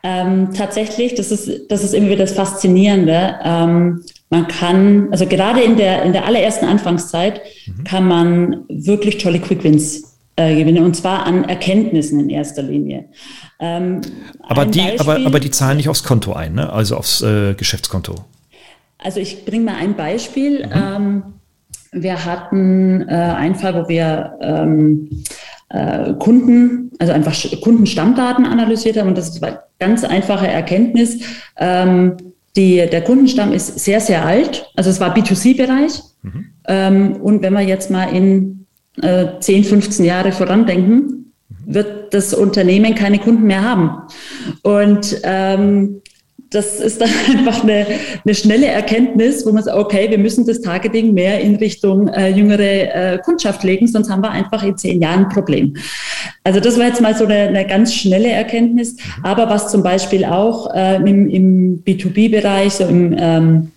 Ähm, 0.02 0.54
tatsächlich, 0.54 1.16
das 1.16 1.32
ist, 1.32 1.50
das 1.70 1.84
ist 1.84 1.94
irgendwie 1.94 2.16
das 2.16 2.34
Faszinierende. 2.34 3.36
Ähm, 3.44 4.04
man 4.30 4.48
kann, 4.48 5.10
also 5.12 5.26
gerade 5.26 5.62
in 5.62 5.78
der, 5.78 6.04
in 6.04 6.14
der 6.14 6.26
allerersten 6.26 6.66
Anfangszeit, 6.66 7.42
mhm. 7.66 7.84
kann 7.84 8.08
man 8.08 8.66
wirklich 8.70 9.18
tolle 9.18 9.40
Quick 9.40 9.64
Wins 9.64 10.13
äh, 10.36 10.56
gewinnen 10.56 10.84
und 10.84 10.96
zwar 10.96 11.26
an 11.26 11.44
Erkenntnissen 11.44 12.20
in 12.20 12.30
erster 12.30 12.64
Linie. 12.64 13.06
Ähm, 13.60 14.02
aber, 14.42 14.66
die, 14.66 14.80
Beispiel, 14.80 15.00
aber, 15.00 15.26
aber 15.26 15.40
die 15.40 15.52
zahlen 15.52 15.78
nicht 15.78 15.90
aufs 15.90 16.04
Konto 16.04 16.34
ein, 16.34 16.56
ne? 16.56 16.72
also 16.72 16.98
aufs 16.98 17.22
äh, 17.22 17.54
Geschäftskonto. 17.54 18.16
Also 18.98 19.20
ich 19.20 19.46
bringe 19.46 19.66
mal 19.66 19.76
ein 19.76 19.96
Beispiel. 19.96 20.66
Mhm. 20.66 20.72
Ähm, 20.74 21.24
wir 21.92 22.26
hatten 22.26 23.08
äh, 23.08 23.14
einen 23.14 23.56
Fall, 23.56 23.76
wo 23.76 23.88
wir 23.88 24.38
ähm, 24.42 25.24
äh, 25.70 26.14
Kunden, 26.14 26.92
also 27.00 27.14
einfach 27.14 27.36
Kundenstammdaten 27.62 28.46
analysiert 28.46 28.98
haben 28.98 29.10
und 29.10 29.18
das 29.18 29.40
war 29.42 29.50
eine 29.50 29.60
ganz 29.80 30.04
einfache 30.04 30.48
Erkenntnis. 30.48 31.20
Ähm, 31.58 32.18
die, 32.56 32.78
der 32.78 33.04
Kundenstamm 33.04 33.52
ist 33.52 33.80
sehr, 33.80 34.00
sehr 34.00 34.26
alt, 34.26 34.72
also 34.76 34.90
es 34.90 35.00
war 35.00 35.16
B2C-Bereich. 35.16 36.02
Mhm. 36.22 36.46
Ähm, 36.68 37.16
und 37.18 37.42
wenn 37.42 37.54
wir 37.54 37.62
jetzt 37.62 37.92
mal 37.92 38.06
in 38.06 38.63
äh, 39.02 39.40
10, 39.40 39.64
15 39.64 40.06
Jahre 40.06 40.32
vorandenken, 40.32 41.34
wird 41.66 42.14
das 42.14 42.34
Unternehmen 42.34 42.96
keine 42.96 43.20
Kunden 43.20 43.44
mehr 43.44 43.64
haben. 43.64 43.92
Und 44.62 45.20
ähm, 45.24 46.02
das 46.54 46.80
ist 46.80 47.02
dann 47.02 47.10
einfach 47.30 47.64
eine, 47.64 47.86
eine 48.24 48.36
schnelle 48.36 48.68
Erkenntnis, 48.68 49.46
wo 49.46 49.52
man 49.52 49.64
sagt, 49.64 49.78
okay, 49.78 50.10
wir 50.10 50.18
müssen 50.18 50.46
das 50.46 50.62
Targeting 50.62 51.14
mehr 51.14 51.40
in 51.42 51.56
Richtung 51.56 52.08
äh, 52.10 52.30
jüngere 52.30 53.14
äh, 53.14 53.20
Kundschaft 53.24 53.64
legen, 53.64 53.88
sonst 53.88 54.10
haben 54.10 54.22
wir 54.22 54.32
einfach 54.32 54.64
in 54.64 54.78
zehn 54.78 55.02
Jahren 55.02 55.26
ein 55.26 55.30
Problem. 55.30 55.76
Also 56.44 56.60
das 56.60 56.78
war 56.78 56.88
jetzt 56.88 57.02
mal 57.02 57.16
so 57.16 57.26
eine, 57.26 57.48
eine 57.48 57.66
ganz 57.66 57.94
schnelle 57.94 58.30
Erkenntnis. 58.30 58.98
Aber 59.24 59.50
was 59.50 59.72
zum 59.72 59.84
Beispiel 59.84 60.26
auch 60.26 60.74
äh, 60.74 60.98
im, 60.98 61.30
im 61.30 61.84
B2B-Bereich, 61.84 62.74
so 62.74 62.86
im 62.86 63.16
ähm, 63.18 63.72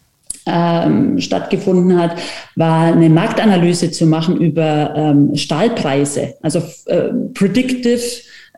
ähm, 0.47 1.21
stattgefunden 1.21 2.01
hat, 2.01 2.17
war 2.55 2.93
eine 2.93 3.11
Marktanalyse 3.11 3.91
zu 3.91 4.07
machen 4.07 4.41
über 4.41 4.95
ähm, 4.97 5.35
Stahlpreise, 5.35 6.35
also 6.41 6.63
äh, 6.87 7.09
predictive 7.35 8.01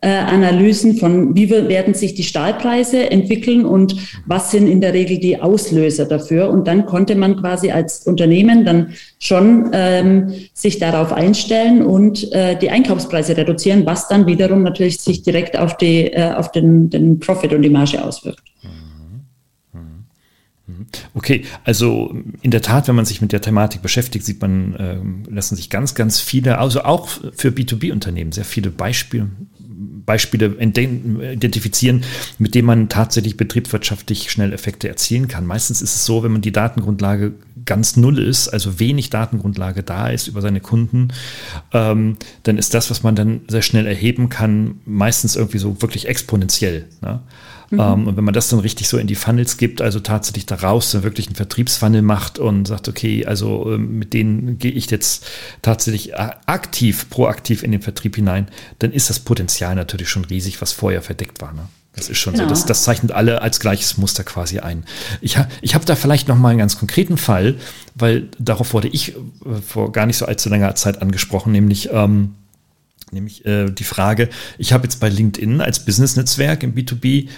äh, 0.01 0.07
Analysen 0.07 0.95
von, 0.95 1.35
wie 1.35 1.49
werden 1.49 1.93
sich 1.93 2.13
die 2.13 2.23
Stahlpreise 2.23 3.11
entwickeln 3.11 3.65
und 3.65 3.95
was 4.25 4.51
sind 4.51 4.67
in 4.67 4.81
der 4.81 4.93
Regel 4.93 5.17
die 5.17 5.41
Auslöser 5.41 6.05
dafür. 6.05 6.49
Und 6.49 6.67
dann 6.67 6.85
konnte 6.85 7.15
man 7.15 7.35
quasi 7.35 7.71
als 7.71 8.07
Unternehmen 8.07 8.63
dann 8.63 8.93
schon 9.19 9.71
ähm, 9.73 10.31
sich 10.53 10.79
darauf 10.79 11.11
einstellen 11.11 11.81
und 11.85 12.31
äh, 12.31 12.57
die 12.57 12.69
Einkaufspreise 12.69 13.35
reduzieren, 13.35 13.85
was 13.85 14.07
dann 14.07 14.25
wiederum 14.25 14.63
natürlich 14.63 14.99
sich 15.01 15.23
direkt 15.23 15.57
auf, 15.57 15.75
die, 15.75 16.05
äh, 16.05 16.31
auf 16.33 16.51
den, 16.51 16.89
den 16.89 17.19
Profit 17.19 17.53
und 17.53 17.61
die 17.61 17.69
Marge 17.69 18.01
auswirkt. 18.01 18.43
Okay, 21.13 21.45
also 21.63 22.15
in 22.41 22.51
der 22.51 22.61
Tat, 22.61 22.87
wenn 22.87 22.95
man 22.95 23.05
sich 23.05 23.21
mit 23.21 23.31
der 23.31 23.41
Thematik 23.41 23.81
beschäftigt, 23.81 24.25
sieht 24.25 24.41
man, 24.41 24.73
äh, 24.75 24.97
lassen 25.29 25.55
sich 25.55 25.69
ganz, 25.69 25.95
ganz 25.95 26.19
viele, 26.19 26.57
also 26.57 26.83
auch 26.83 27.09
für 27.35 27.49
B2B-Unternehmen, 27.49 28.31
sehr 28.31 28.45
viele 28.45 28.69
Beispiele, 28.69 29.29
Beispiele 30.05 30.57
identifizieren, 30.59 32.03
mit 32.37 32.55
denen 32.55 32.65
man 32.65 32.89
tatsächlich 32.89 33.37
betriebswirtschaftlich 33.37 34.31
schnell 34.31 34.53
Effekte 34.53 34.89
erzielen 34.89 35.27
kann. 35.27 35.45
Meistens 35.45 35.81
ist 35.81 35.95
es 35.95 36.05
so, 36.05 36.23
wenn 36.23 36.31
man 36.31 36.41
die 36.41 36.51
Datengrundlage 36.51 37.33
ganz 37.65 37.95
null 37.95 38.17
ist, 38.19 38.49
also 38.49 38.79
wenig 38.79 39.11
Datengrundlage 39.11 39.83
da 39.83 40.09
ist 40.09 40.27
über 40.27 40.41
seine 40.41 40.59
Kunden, 40.59 41.09
ähm, 41.71 42.17
dann 42.43 42.57
ist 42.57 42.73
das, 42.73 42.89
was 42.89 43.03
man 43.03 43.15
dann 43.15 43.41
sehr 43.47 43.61
schnell 43.61 43.85
erheben 43.85 44.29
kann, 44.29 44.79
meistens 44.85 45.35
irgendwie 45.35 45.59
so 45.59 45.81
wirklich 45.81 46.07
exponentiell. 46.07 46.87
Ne? 47.01 47.21
Mhm. 47.71 47.79
Ähm, 47.79 48.07
und 48.07 48.17
wenn 48.17 48.23
man 48.23 48.33
das 48.33 48.49
dann 48.49 48.59
richtig 48.59 48.87
so 48.87 48.97
in 48.97 49.07
die 49.07 49.15
Funnels 49.15 49.57
gibt, 49.57 49.81
also 49.81 49.99
tatsächlich 49.99 50.45
daraus 50.45 50.91
dann 50.91 51.03
wirklich 51.03 51.27
einen 51.27 51.35
Vertriebsfunnel 51.35 52.01
macht 52.01 52.39
und 52.39 52.65
sagt, 52.65 52.87
okay, 52.87 53.25
also 53.25 53.71
ähm, 53.73 53.99
mit 53.99 54.13
denen 54.13 54.57
gehe 54.57 54.71
ich 54.71 54.89
jetzt 54.89 55.25
tatsächlich 55.61 56.17
aktiv, 56.17 57.09
proaktiv 57.09 57.63
in 57.63 57.71
den 57.71 57.81
Vertrieb 57.81 58.15
hinein, 58.15 58.47
dann 58.79 58.91
ist 58.91 59.09
das 59.09 59.19
Potenzial 59.19 59.75
natürlich 59.75 60.09
schon 60.09 60.25
riesig, 60.25 60.61
was 60.61 60.71
vorher 60.71 61.01
verdeckt 61.01 61.41
war. 61.41 61.53
Ne? 61.53 61.67
Das 61.95 62.09
ist 62.09 62.17
schon 62.17 62.33
genau. 62.33 62.45
so. 62.45 62.49
Das, 62.49 62.65
das, 62.65 62.83
zeichnet 62.83 63.11
alle 63.11 63.41
als 63.41 63.59
gleiches 63.59 63.97
Muster 63.97 64.23
quasi 64.23 64.59
ein. 64.59 64.85
Ich, 65.21 65.37
ha, 65.37 65.47
ich 65.61 65.75
habe 65.75 65.85
da 65.85 65.95
vielleicht 65.95 66.27
noch 66.27 66.37
mal 66.37 66.49
einen 66.49 66.59
ganz 66.59 66.77
konkreten 66.77 67.17
Fall, 67.17 67.55
weil 67.95 68.29
darauf 68.39 68.73
wurde 68.73 68.87
ich 68.87 69.15
äh, 69.15 69.19
vor 69.65 69.91
gar 69.91 70.05
nicht 70.05 70.17
so 70.17 70.25
allzu 70.25 70.49
langer 70.49 70.75
Zeit 70.75 71.01
angesprochen, 71.01 71.51
nämlich 71.51 71.89
ähm, 71.91 72.35
nämlich 73.11 73.45
äh, 73.45 73.69
die 73.71 73.83
Frage, 73.83 74.29
ich 74.57 74.73
habe 74.73 74.83
jetzt 74.83 74.99
bei 74.99 75.09
LinkedIn 75.09 75.61
als 75.61 75.83
Business-Netzwerk 75.85 76.63
im 76.63 76.73
B2B 76.75 77.29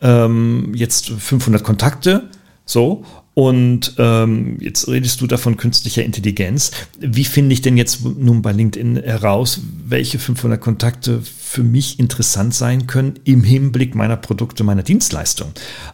ähm, 0.00 0.72
jetzt 0.74 1.10
500 1.10 1.62
Kontakte, 1.62 2.30
so, 2.64 3.04
und 3.34 3.94
ähm, 3.98 4.58
jetzt 4.60 4.88
redest 4.88 5.20
du 5.20 5.26
davon 5.26 5.56
künstlicher 5.56 6.04
Intelligenz. 6.04 6.72
Wie 6.98 7.24
finde 7.24 7.52
ich 7.52 7.62
denn 7.62 7.76
jetzt 7.76 8.04
nun 8.04 8.42
bei 8.42 8.52
LinkedIn 8.52 8.96
heraus, 9.02 9.60
welche 9.86 10.18
500 10.18 10.60
Kontakte 10.60 11.22
für 11.22 11.62
mich 11.62 11.98
interessant 11.98 12.54
sein 12.54 12.86
können 12.86 13.14
im 13.24 13.42
Hinblick 13.42 13.94
meiner 13.94 14.16
Produkte, 14.16 14.64
meiner 14.64 14.82
Dienstleistung? 14.82 15.52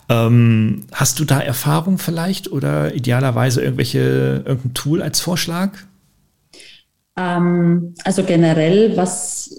Ähm, 0.08 0.84
hast 0.92 1.20
du 1.20 1.24
da 1.24 1.38
Erfahrung 1.40 1.98
vielleicht 1.98 2.50
oder 2.50 2.94
idealerweise 2.94 3.60
irgendwelche, 3.60 4.42
irgendein 4.44 4.74
Tool 4.74 5.02
als 5.02 5.20
Vorschlag? 5.20 5.70
Ähm, 7.16 7.94
also 8.02 8.24
generell, 8.24 8.96
was 8.96 9.54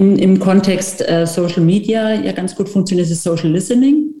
in, 0.00 0.16
im 0.16 0.40
Kontext 0.40 1.06
äh, 1.06 1.26
Social 1.26 1.62
Media 1.62 2.14
ja 2.14 2.32
ganz 2.32 2.56
gut 2.56 2.70
funktioniert, 2.70 3.10
ist 3.10 3.22
Social 3.22 3.50
Listening. 3.50 4.14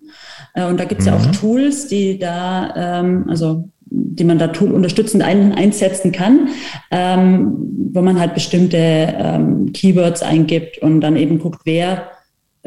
Äh, 0.54 0.66
und 0.66 0.78
da 0.78 0.84
gibt 0.84 1.00
es 1.00 1.06
mhm. 1.06 1.12
ja 1.12 1.18
auch 1.18 1.26
mhm. 1.26 1.32
Tools, 1.32 1.88
die 1.88 2.18
da, 2.18 3.00
ähm, 3.00 3.24
also 3.28 3.70
die 3.86 4.24
man 4.24 4.38
da 4.38 4.48
Tool 4.48 4.72
unterstützend 4.72 5.22
ein, 5.24 5.52
einsetzen 5.52 6.12
kann, 6.12 6.50
ähm, 6.90 7.56
wo 7.92 8.02
man 8.02 8.20
halt 8.20 8.34
bestimmte 8.34 8.76
ähm, 8.76 9.72
Keywords 9.72 10.22
eingibt 10.22 10.78
und 10.78 11.00
dann 11.00 11.16
eben 11.16 11.38
guckt, 11.38 11.62
wer 11.64 12.08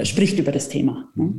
spricht 0.01 0.39
über 0.39 0.51
das 0.51 0.69
Thema. 0.69 1.07
Ne? 1.15 1.33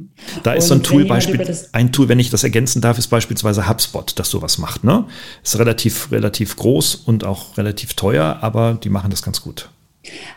Da 0.45 0.53
ist 0.53 0.69
so 0.69 0.75
ein 0.75 0.85
Tool, 0.85 1.05
Beispiel, 1.07 1.39
halt 1.39 1.69
ein 1.73 1.91
Tool, 1.91 2.09
wenn 2.09 2.21
ich 2.21 2.31
das 2.31 2.45
ergänzen 2.45 2.81
darf, 2.81 2.99
ist 2.99 3.09
beispielsweise 3.09 3.69
HubSpot, 3.69 4.17
das 4.17 4.31
sowas 4.31 4.59
macht. 4.59 4.85
Ne? 4.85 5.07
Ist 5.43 5.59
relativ, 5.59 6.13
relativ 6.13 6.55
groß 6.55 6.95
und 6.95 7.25
auch 7.25 7.59
relativ 7.59 7.95
teuer, 7.95 8.39
aber 8.43 8.79
die 8.83 8.91
machen 8.91 9.11
das 9.11 9.23
ganz 9.23 9.43
gut. 9.43 9.71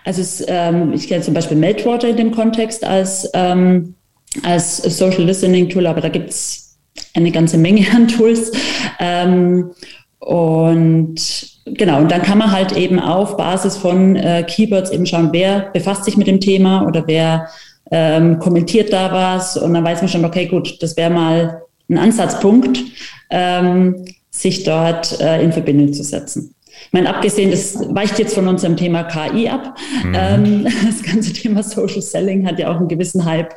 Also 0.04 0.22
es, 0.22 0.44
ähm, 0.48 0.94
ich 0.94 1.08
kenne 1.08 1.24
zum 1.24 1.34
Beispiel 1.34 1.58
Meltwater 1.58 2.10
in 2.10 2.18
dem 2.18 2.32
Kontext 2.32 2.84
als, 2.84 3.30
ähm, 3.34 3.96
als 4.44 4.78
Social 4.78 5.24
Listening 5.24 5.70
Tool, 5.70 5.88
aber 5.88 6.02
da 6.02 6.10
gibt 6.10 6.30
es 6.30 6.78
eine 7.14 7.32
ganze 7.32 7.58
Menge 7.58 7.86
an 7.96 8.08
Tools. 8.08 8.52
Ähm, 9.00 9.72
und 10.20 11.16
genau, 11.66 12.00
und 12.00 12.12
dann 12.12 12.22
kann 12.22 12.38
man 12.38 12.52
halt 12.52 12.76
eben 12.76 13.00
auf 13.00 13.38
Basis 13.38 13.78
von 13.78 14.16
äh, 14.16 14.44
Keywords 14.44 14.92
eben 14.92 15.06
schauen, 15.06 15.30
wer 15.32 15.70
befasst 15.74 16.06
sich 16.06 16.18
mit 16.18 16.28
dem 16.28 16.40
Thema 16.40 16.86
oder 16.86 17.06
wer 17.08 17.48
ähm, 17.92 18.40
kommentiert 18.40 18.92
da 18.92 19.12
was. 19.12 19.58
Und 19.58 19.74
dann 19.74 19.84
weiß 19.84 20.02
man 20.02 20.10
schon, 20.10 20.26
okay, 20.26 20.48
gut, 20.48 20.82
das 20.82 20.98
wäre 20.98 21.12
mal 21.12 21.62
ein 21.90 21.98
Ansatzpunkt, 21.98 22.80
ähm, 23.30 24.06
sich 24.30 24.64
dort 24.64 25.20
äh, 25.22 25.42
in 25.42 25.52
Verbindung 25.54 25.94
zu 25.94 26.04
setzen. 26.04 26.54
Ich 26.86 26.94
meine, 26.94 27.10
abgesehen, 27.10 27.52
das 27.52 27.76
weicht 27.94 28.20
jetzt 28.20 28.36
von 28.36 28.48
unserem 28.48 28.78
Thema 28.78 29.04
KI 29.04 29.50
ab. 29.50 29.78
Mhm. 30.04 30.14
Ähm, 30.16 30.68
das 30.86 31.04
ganze 31.04 31.34
Thema 31.34 31.64
Social 31.64 32.02
Selling 32.02 32.48
hat 32.48 32.60
ja 32.60 32.72
auch 32.72 32.78
einen 32.78 32.88
gewissen 32.88 33.26
Hype 33.26 33.54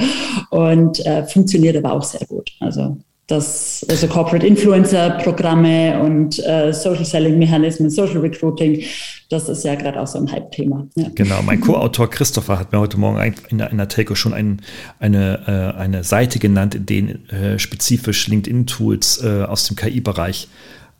und 0.50 1.04
äh, 1.06 1.24
funktioniert 1.24 1.76
aber 1.76 1.92
auch 1.92 2.02
sehr 2.02 2.26
gut. 2.26 2.50
Also 2.60 2.96
das, 3.30 3.86
also 3.88 4.08
Corporate 4.08 4.44
Influencer 4.46 5.10
Programme 5.22 6.00
und 6.02 6.44
äh, 6.44 6.72
Social 6.72 7.04
Selling 7.04 7.38
Mechanismen, 7.38 7.88
Social 7.88 8.18
Recruiting, 8.18 8.82
das 9.28 9.48
ist 9.48 9.64
ja 9.64 9.76
gerade 9.76 10.00
auch 10.00 10.06
so 10.08 10.18
ein 10.18 10.30
Hype-Thema. 10.30 10.88
Ja. 10.96 11.06
Genau, 11.14 11.40
mein 11.42 11.60
Co-Autor 11.60 12.10
Christopher 12.10 12.58
hat 12.58 12.72
mir 12.72 12.80
heute 12.80 12.98
Morgen 12.98 13.34
in 13.48 13.58
der, 13.58 13.88
Telco 13.88 14.16
schon 14.16 14.34
ein, 14.34 14.60
eine, 14.98 15.74
äh, 15.76 15.78
eine 15.78 16.02
Seite 16.02 16.40
genannt, 16.40 16.74
in 16.74 16.86
denen 16.86 17.28
äh, 17.30 17.58
spezifisch 17.58 18.26
LinkedIn-Tools 18.26 19.22
äh, 19.22 19.44
aus 19.44 19.64
dem 19.66 19.76
KI-Bereich 19.76 20.48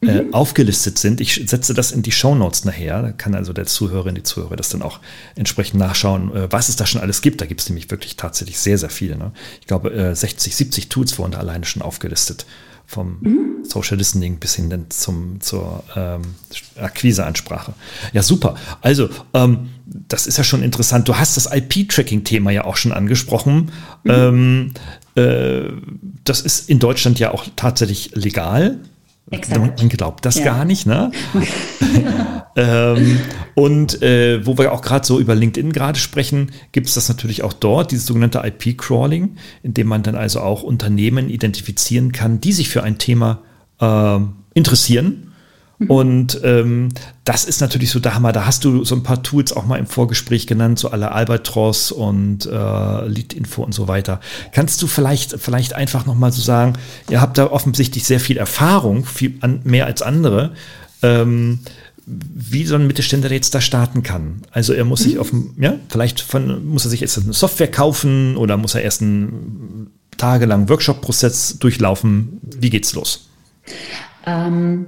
äh, 0.03 0.23
mhm. 0.23 0.33
aufgelistet 0.33 0.99
sind. 0.99 1.21
Ich 1.21 1.43
setze 1.47 1.75
das 1.75 1.93
in 1.93 2.01
die 2.01 2.13
Show 2.13 2.35
Notes 2.35 2.65
nachher. 2.65 3.03
Da 3.03 3.13
kann 3.13 3.35
also 3.35 3.53
der 3.53 3.67
Zuhörerin, 3.67 4.15
die 4.15 4.23
Zuhörer 4.23 4.57
das 4.57 4.71
dann 4.71 4.81
auch 4.81 4.99
entsprechend 5.37 5.79
nachschauen, 5.79 6.35
äh, 6.35 6.51
was 6.51 6.71
es 6.71 6.77
da 6.77 6.87
schon 6.87 7.03
alles 7.03 7.21
gibt. 7.21 7.43
Da 7.43 7.47
gibt 7.47 7.61
es 7.61 7.69
nämlich 7.69 7.91
wirklich 7.91 8.17
tatsächlich 8.17 8.59
sehr, 8.59 8.79
sehr 8.79 8.89
viel. 8.89 9.17
Ne? 9.17 9.33
Ich 9.61 9.67
glaube, 9.67 9.93
äh, 9.93 10.15
60, 10.15 10.57
70 10.57 10.89
Tools 10.89 11.19
wurden 11.19 11.33
da 11.33 11.39
alleine 11.39 11.67
schon 11.67 11.83
aufgelistet. 11.83 12.47
Vom 12.87 13.19
mhm. 13.21 13.65
Social 13.65 13.99
Listening 13.99 14.39
bis 14.39 14.57
hin 14.57 14.71
dann 14.71 14.87
zum, 14.89 15.41
zur 15.43 15.85
ähm, 15.95 16.23
Akquiseansprache. 16.77 17.75
Ja, 18.13 18.23
super. 18.23 18.57
Also, 18.81 19.11
ähm, 19.35 19.69
das 19.85 20.27
ist 20.27 20.39
ja 20.39 20.45
schon 20.45 20.63
interessant. 20.63 21.09
Du 21.09 21.17
hast 21.17 21.37
das 21.37 21.53
IP-Tracking-Thema 21.53 22.51
ja 22.51 22.65
auch 22.65 22.77
schon 22.77 22.93
angesprochen. 22.93 23.71
Mhm. 24.05 24.11
Ähm, 24.11 24.73
äh, 25.15 25.71
das 26.25 26.41
ist 26.41 26.71
in 26.71 26.79
Deutschland 26.79 27.19
ja 27.19 27.33
auch 27.33 27.45
tatsächlich 27.55 28.13
legal. 28.15 28.79
Exakt. 29.31 29.81
Man 29.81 29.89
glaubt 29.89 30.27
das 30.27 30.37
ja. 30.37 30.45
gar 30.45 30.65
nicht, 30.65 30.87
ne? 30.87 31.13
ähm, 32.57 33.21
und 33.55 34.03
äh, 34.03 34.45
wo 34.45 34.59
wir 34.59 34.73
auch 34.73 34.83
gerade 34.83 35.07
so 35.07 35.21
über 35.21 35.37
LinkedIn 35.37 35.73
gerade 35.73 35.99
sprechen, 35.99 36.51
gibt 36.73 36.89
es 36.89 36.95
das 36.95 37.09
natürlich 37.09 37.45
auch 37.45 37.53
dort, 37.53 37.93
dieses 37.93 38.07
sogenannte 38.07 38.43
IP-Crawling, 38.45 39.37
in 39.63 39.75
dem 39.75 39.87
man 39.87 40.03
dann 40.03 40.17
also 40.17 40.41
auch 40.41 40.65
Unternehmen 40.65 41.29
identifizieren 41.29 42.11
kann, 42.11 42.41
die 42.41 42.53
sich 42.53 42.69
für 42.69 42.83
ein 42.83 42.99
Thema 42.99 43.43
äh, 43.81 44.19
interessieren. 44.55 45.30
Und 45.89 46.41
ähm, 46.45 46.91
das 47.25 47.45
ist 47.45 47.61
natürlich 47.61 47.91
so 47.91 48.01
der 48.01 48.15
Hammer. 48.15 48.33
Da 48.33 48.45
hast 48.45 48.65
du 48.65 48.85
so 48.85 48.95
ein 48.95 49.03
paar 49.03 49.23
Tools 49.23 49.53
auch 49.53 49.65
mal 49.65 49.79
im 49.79 49.87
Vorgespräch 49.87 50.47
genannt, 50.47 50.79
so 50.79 50.91
alle 50.91 51.13
Albatros 51.13 51.91
und 51.91 52.45
äh, 52.45 53.07
Lead-Info 53.07 53.63
und 53.63 53.73
so 53.73 53.89
weiter. 53.89 54.21
Kannst 54.53 54.83
du 54.83 54.87
vielleicht, 54.87 55.41
vielleicht 55.41 55.73
einfach 55.73 56.05
nochmal 56.05 56.33
so 56.33 56.43
sagen, 56.43 56.75
ihr 57.09 57.23
habt 57.23 57.39
da 57.39 57.51
offensichtlich 57.51 58.05
sehr 58.05 58.21
viel 58.21 58.37
Erfahrung, 58.37 59.07
viel 59.07 59.39
an, 59.41 59.61
mehr 59.65 59.87
als 59.87 60.03
andere. 60.03 60.53
Ähm, 61.03 61.61
wie 62.07 62.67
so 62.67 62.75
ein 62.75 62.87
Mittelständler 62.87 63.31
jetzt 63.31 63.55
da 63.55 63.61
starten 63.61 64.03
kann. 64.03 64.43
Also 64.51 64.73
er 64.73 64.85
muss 64.85 65.01
mhm. 65.01 65.05
sich 65.05 65.19
auf 65.19 65.33
ja, 65.59 65.77
vielleicht 65.89 66.21
von, 66.21 66.67
muss 66.67 66.85
er 66.85 66.91
sich 66.91 67.01
jetzt 67.01 67.17
eine 67.19 67.33
Software 67.33 67.71
kaufen 67.71 68.37
oder 68.37 68.57
muss 68.57 68.75
er 68.75 68.83
erst 68.83 69.01
einen 69.01 69.91
tagelangen 70.17 70.69
Workshop-Prozess 70.69 71.59
durchlaufen. 71.59 72.41
Wie 72.43 72.69
geht's 72.69 72.95
los? 72.95 73.29
Ähm, 74.27 74.87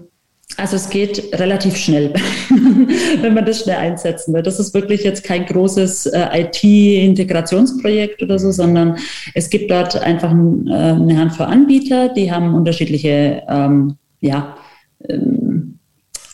also 0.56 0.76
es 0.76 0.88
geht 0.90 1.38
relativ 1.38 1.76
schnell, 1.76 2.12
wenn 3.20 3.34
man 3.34 3.44
das 3.44 3.62
schnell 3.62 3.76
einsetzen 3.76 4.34
will. 4.34 4.42
Das 4.42 4.58
ist 4.58 4.74
wirklich 4.74 5.02
jetzt 5.04 5.24
kein 5.24 5.46
großes 5.46 6.06
äh, 6.06 6.42
IT-Integrationsprojekt 6.42 8.22
oder 8.22 8.38
so, 8.38 8.50
sondern 8.52 8.96
es 9.34 9.50
gibt 9.50 9.70
dort 9.70 9.96
einfach 10.00 10.30
ein, 10.30 10.66
äh, 10.68 10.72
eine 10.72 11.18
Handvoll 11.18 11.46
Anbieter, 11.46 12.08
die 12.10 12.30
haben 12.30 12.54
unterschiedliche, 12.54 13.42
ähm, 13.48 13.96
ja, 14.20 14.56
ähm, 15.08 15.78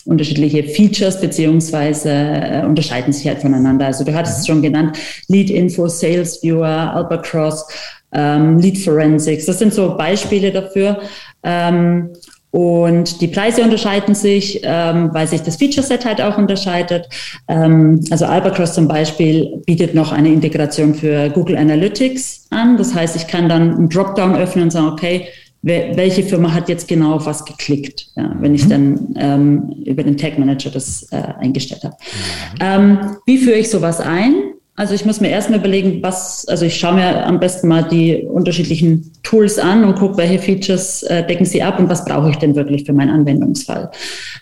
unterschiedliche 0.05 0.65
Features 0.65 1.21
beziehungsweise 1.21 2.11
äh, 2.11 2.65
unterscheiden 2.65 3.13
sich 3.13 3.29
halt 3.29 3.43
voneinander. 3.43 3.87
Also 3.87 4.05
du 4.05 4.15
hattest 4.15 4.41
es 4.41 4.47
schon 4.47 4.63
genannt, 4.63 4.99
Lead 5.29 5.51
Info, 5.51 5.87
Sales 5.87 6.43
Viewer, 6.43 6.95
Albacross, 6.95 7.67
ähm, 8.13 8.59
Lead 8.59 8.79
Forensics. 8.79 9.45
Das 9.45 9.59
sind 9.59 9.75
so 9.75 9.97
Beispiele 9.97 10.51
dafür. 10.51 11.01
Ähm, 11.43 12.11
und 12.51 13.21
die 13.21 13.29
Preise 13.29 13.63
unterscheiden 13.63 14.15
sich, 14.15 14.61
ähm, 14.63 15.11
weil 15.13 15.27
sich 15.27 15.43
das 15.43 15.57
Feature-Set 15.57 16.07
halt 16.07 16.23
auch 16.23 16.39
unterscheidet. 16.39 17.07
Ähm, 17.47 18.01
also 18.11 18.25
Albatros 18.25 18.73
zum 18.73 18.89
Beispiel 18.89 19.61
bietet 19.67 19.95
noch 19.95 20.13
eine 20.13 20.33
Integration 20.33 20.95
für 20.95 21.29
Google 21.31 21.59
Analytics 21.59 22.47
an. 22.51 22.79
Das 22.79 22.95
heißt, 22.95 23.17
ich 23.17 23.27
kann 23.27 23.49
dann 23.49 23.75
einen 23.75 23.89
Dropdown 23.89 24.35
öffnen 24.35 24.65
und 24.65 24.71
sagen, 24.71 24.89
okay, 24.89 25.29
welche 25.61 26.23
Firma 26.23 26.55
hat 26.55 26.69
jetzt 26.69 26.87
genau 26.87 27.15
auf 27.15 27.27
was 27.27 27.45
geklickt, 27.45 28.07
ja, 28.17 28.35
wenn 28.41 28.55
ich 28.55 28.65
mhm. 28.65 28.69
dann 28.69 29.15
ähm, 29.17 29.83
über 29.85 30.05
den 30.05 30.17
Tag 30.17 30.39
Manager 30.39 30.71
das 30.71 31.09
äh, 31.11 31.17
eingestellt 31.17 31.83
habe. 31.83 31.97
Mhm. 31.99 32.59
Ähm, 32.61 33.17
wie 33.27 33.39
führe 33.39 33.59
ich 33.59 33.69
sowas 33.69 34.01
ein? 34.01 34.55
Also 34.79 34.95
ich 34.95 35.05
muss 35.05 35.21
mir 35.21 35.29
erstmal 35.29 35.59
überlegen, 35.59 36.05
was, 36.05 36.47
also 36.47 36.65
ich 36.65 36.79
schaue 36.79 36.95
mir 36.95 37.27
am 37.27 37.41
besten 37.41 37.67
mal 37.67 37.83
die 37.83 38.23
unterschiedlichen 38.23 39.13
Tools 39.25 39.59
an 39.59 39.83
und 39.83 39.97
gucke, 39.97 40.17
welche 40.19 40.39
Features 40.39 41.03
äh, 41.03 41.27
decken 41.27 41.45
sie 41.45 41.65
ab 41.65 41.81
und 41.81 41.89
was 41.89 42.05
brauche 42.05 42.31
ich 42.31 42.37
denn 42.37 42.55
wirklich 42.55 42.85
für 42.85 42.93
meinen 42.93 43.11
Anwendungsfall. 43.11 43.91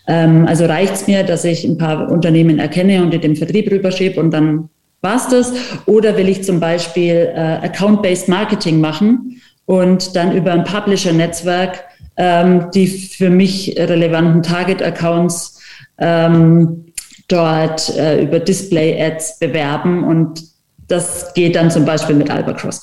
Ähm, 0.06 0.46
also 0.46 0.66
reicht 0.66 0.92
es 0.92 1.06
mir, 1.06 1.22
dass 1.22 1.46
ich 1.46 1.64
ein 1.64 1.78
paar 1.78 2.10
Unternehmen 2.10 2.58
erkenne 2.58 3.02
und 3.02 3.14
in 3.14 3.22
den 3.22 3.34
Vertrieb 3.34 3.70
rüberschiebe 3.70 4.20
und 4.20 4.30
dann 4.30 4.68
war's 5.00 5.26
das? 5.30 5.54
Oder 5.86 6.18
will 6.18 6.28
ich 6.28 6.44
zum 6.44 6.60
Beispiel 6.60 7.32
äh, 7.34 7.38
Account-Based 7.38 8.28
Marketing 8.28 8.78
machen 8.78 9.40
und 9.64 10.14
dann 10.16 10.36
über 10.36 10.52
ein 10.52 10.64
Publisher-Netzwerk 10.64 11.82
ähm, 12.18 12.70
die 12.74 12.86
für 12.86 13.30
mich 13.30 13.74
relevanten 13.78 14.42
Target-Accounts 14.42 15.60
ähm, 15.98 16.85
dort 17.28 17.96
äh, 17.96 18.22
über 18.22 18.38
Display-Ads 18.38 19.38
bewerben 19.38 20.04
und 20.04 20.42
das 20.88 21.34
geht 21.34 21.56
dann 21.56 21.70
zum 21.70 21.84
Beispiel 21.84 22.14
mit 22.14 22.30
Albacross. 22.30 22.80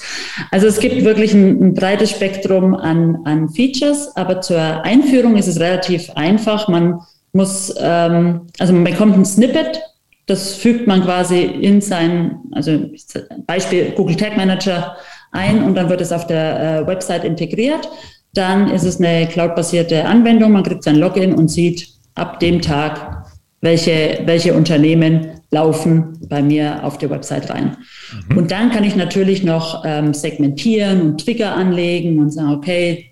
Also 0.52 0.68
es 0.68 0.80
gibt 0.80 1.06
wirklich 1.06 1.34
ein, 1.34 1.64
ein 1.64 1.74
breites 1.74 2.12
Spektrum 2.12 2.76
an, 2.76 3.20
an 3.24 3.50
Features, 3.50 4.14
aber 4.16 4.42
zur 4.42 4.60
Einführung 4.60 5.38
ist 5.38 5.48
es 5.48 5.60
relativ 5.60 6.10
einfach. 6.16 6.68
Man 6.68 7.00
muss, 7.32 7.74
ähm, 7.80 8.42
also 8.60 8.74
man 8.74 8.84
bekommt 8.84 9.18
ein 9.18 9.26
Snippet, 9.26 9.82
das 10.26 10.56
fügt 10.56 10.88
man 10.88 11.04
quasi 11.04 11.42
in 11.42 11.82
sein, 11.82 12.40
also 12.52 12.90
Beispiel 13.46 13.92
Google 13.92 14.16
Tag 14.16 14.38
Manager 14.38 14.96
ein 15.32 15.64
und 15.64 15.76
dann 15.76 15.90
wird 15.90 16.02
es 16.02 16.12
auf 16.12 16.28
der 16.28 16.82
äh, 16.82 16.88
Website 16.88 17.24
integriert. 17.24 17.90
Dann 18.34 18.70
ist 18.70 18.84
es 18.84 19.00
eine 19.00 19.28
cloudbasierte 19.28 20.06
Anwendung. 20.06 20.54
Man 20.54 20.64
kriegt 20.64 20.84
sein 20.84 20.96
Login 20.96 21.34
und 21.34 21.50
sieht 21.50 21.90
ab 22.16 22.40
dem 22.40 22.62
Tag, 22.62 23.13
welche, 23.64 24.20
welche 24.26 24.54
Unternehmen 24.54 25.40
laufen 25.50 26.20
bei 26.28 26.42
mir 26.42 26.84
auf 26.84 26.98
der 26.98 27.10
Website 27.10 27.50
rein. 27.50 27.78
Mhm. 28.30 28.38
Und 28.38 28.52
dann 28.52 28.72
kann 28.72 28.84
ich 28.84 28.98
natürlich 28.98 29.44
noch 29.44 29.84
ähm, 29.86 30.14
segmentieren 30.14 31.02
und 31.02 31.24
Trigger 31.24 31.56
anlegen 31.56 32.20
und 32.20 32.32
sagen, 32.32 32.54
okay, 32.54 33.12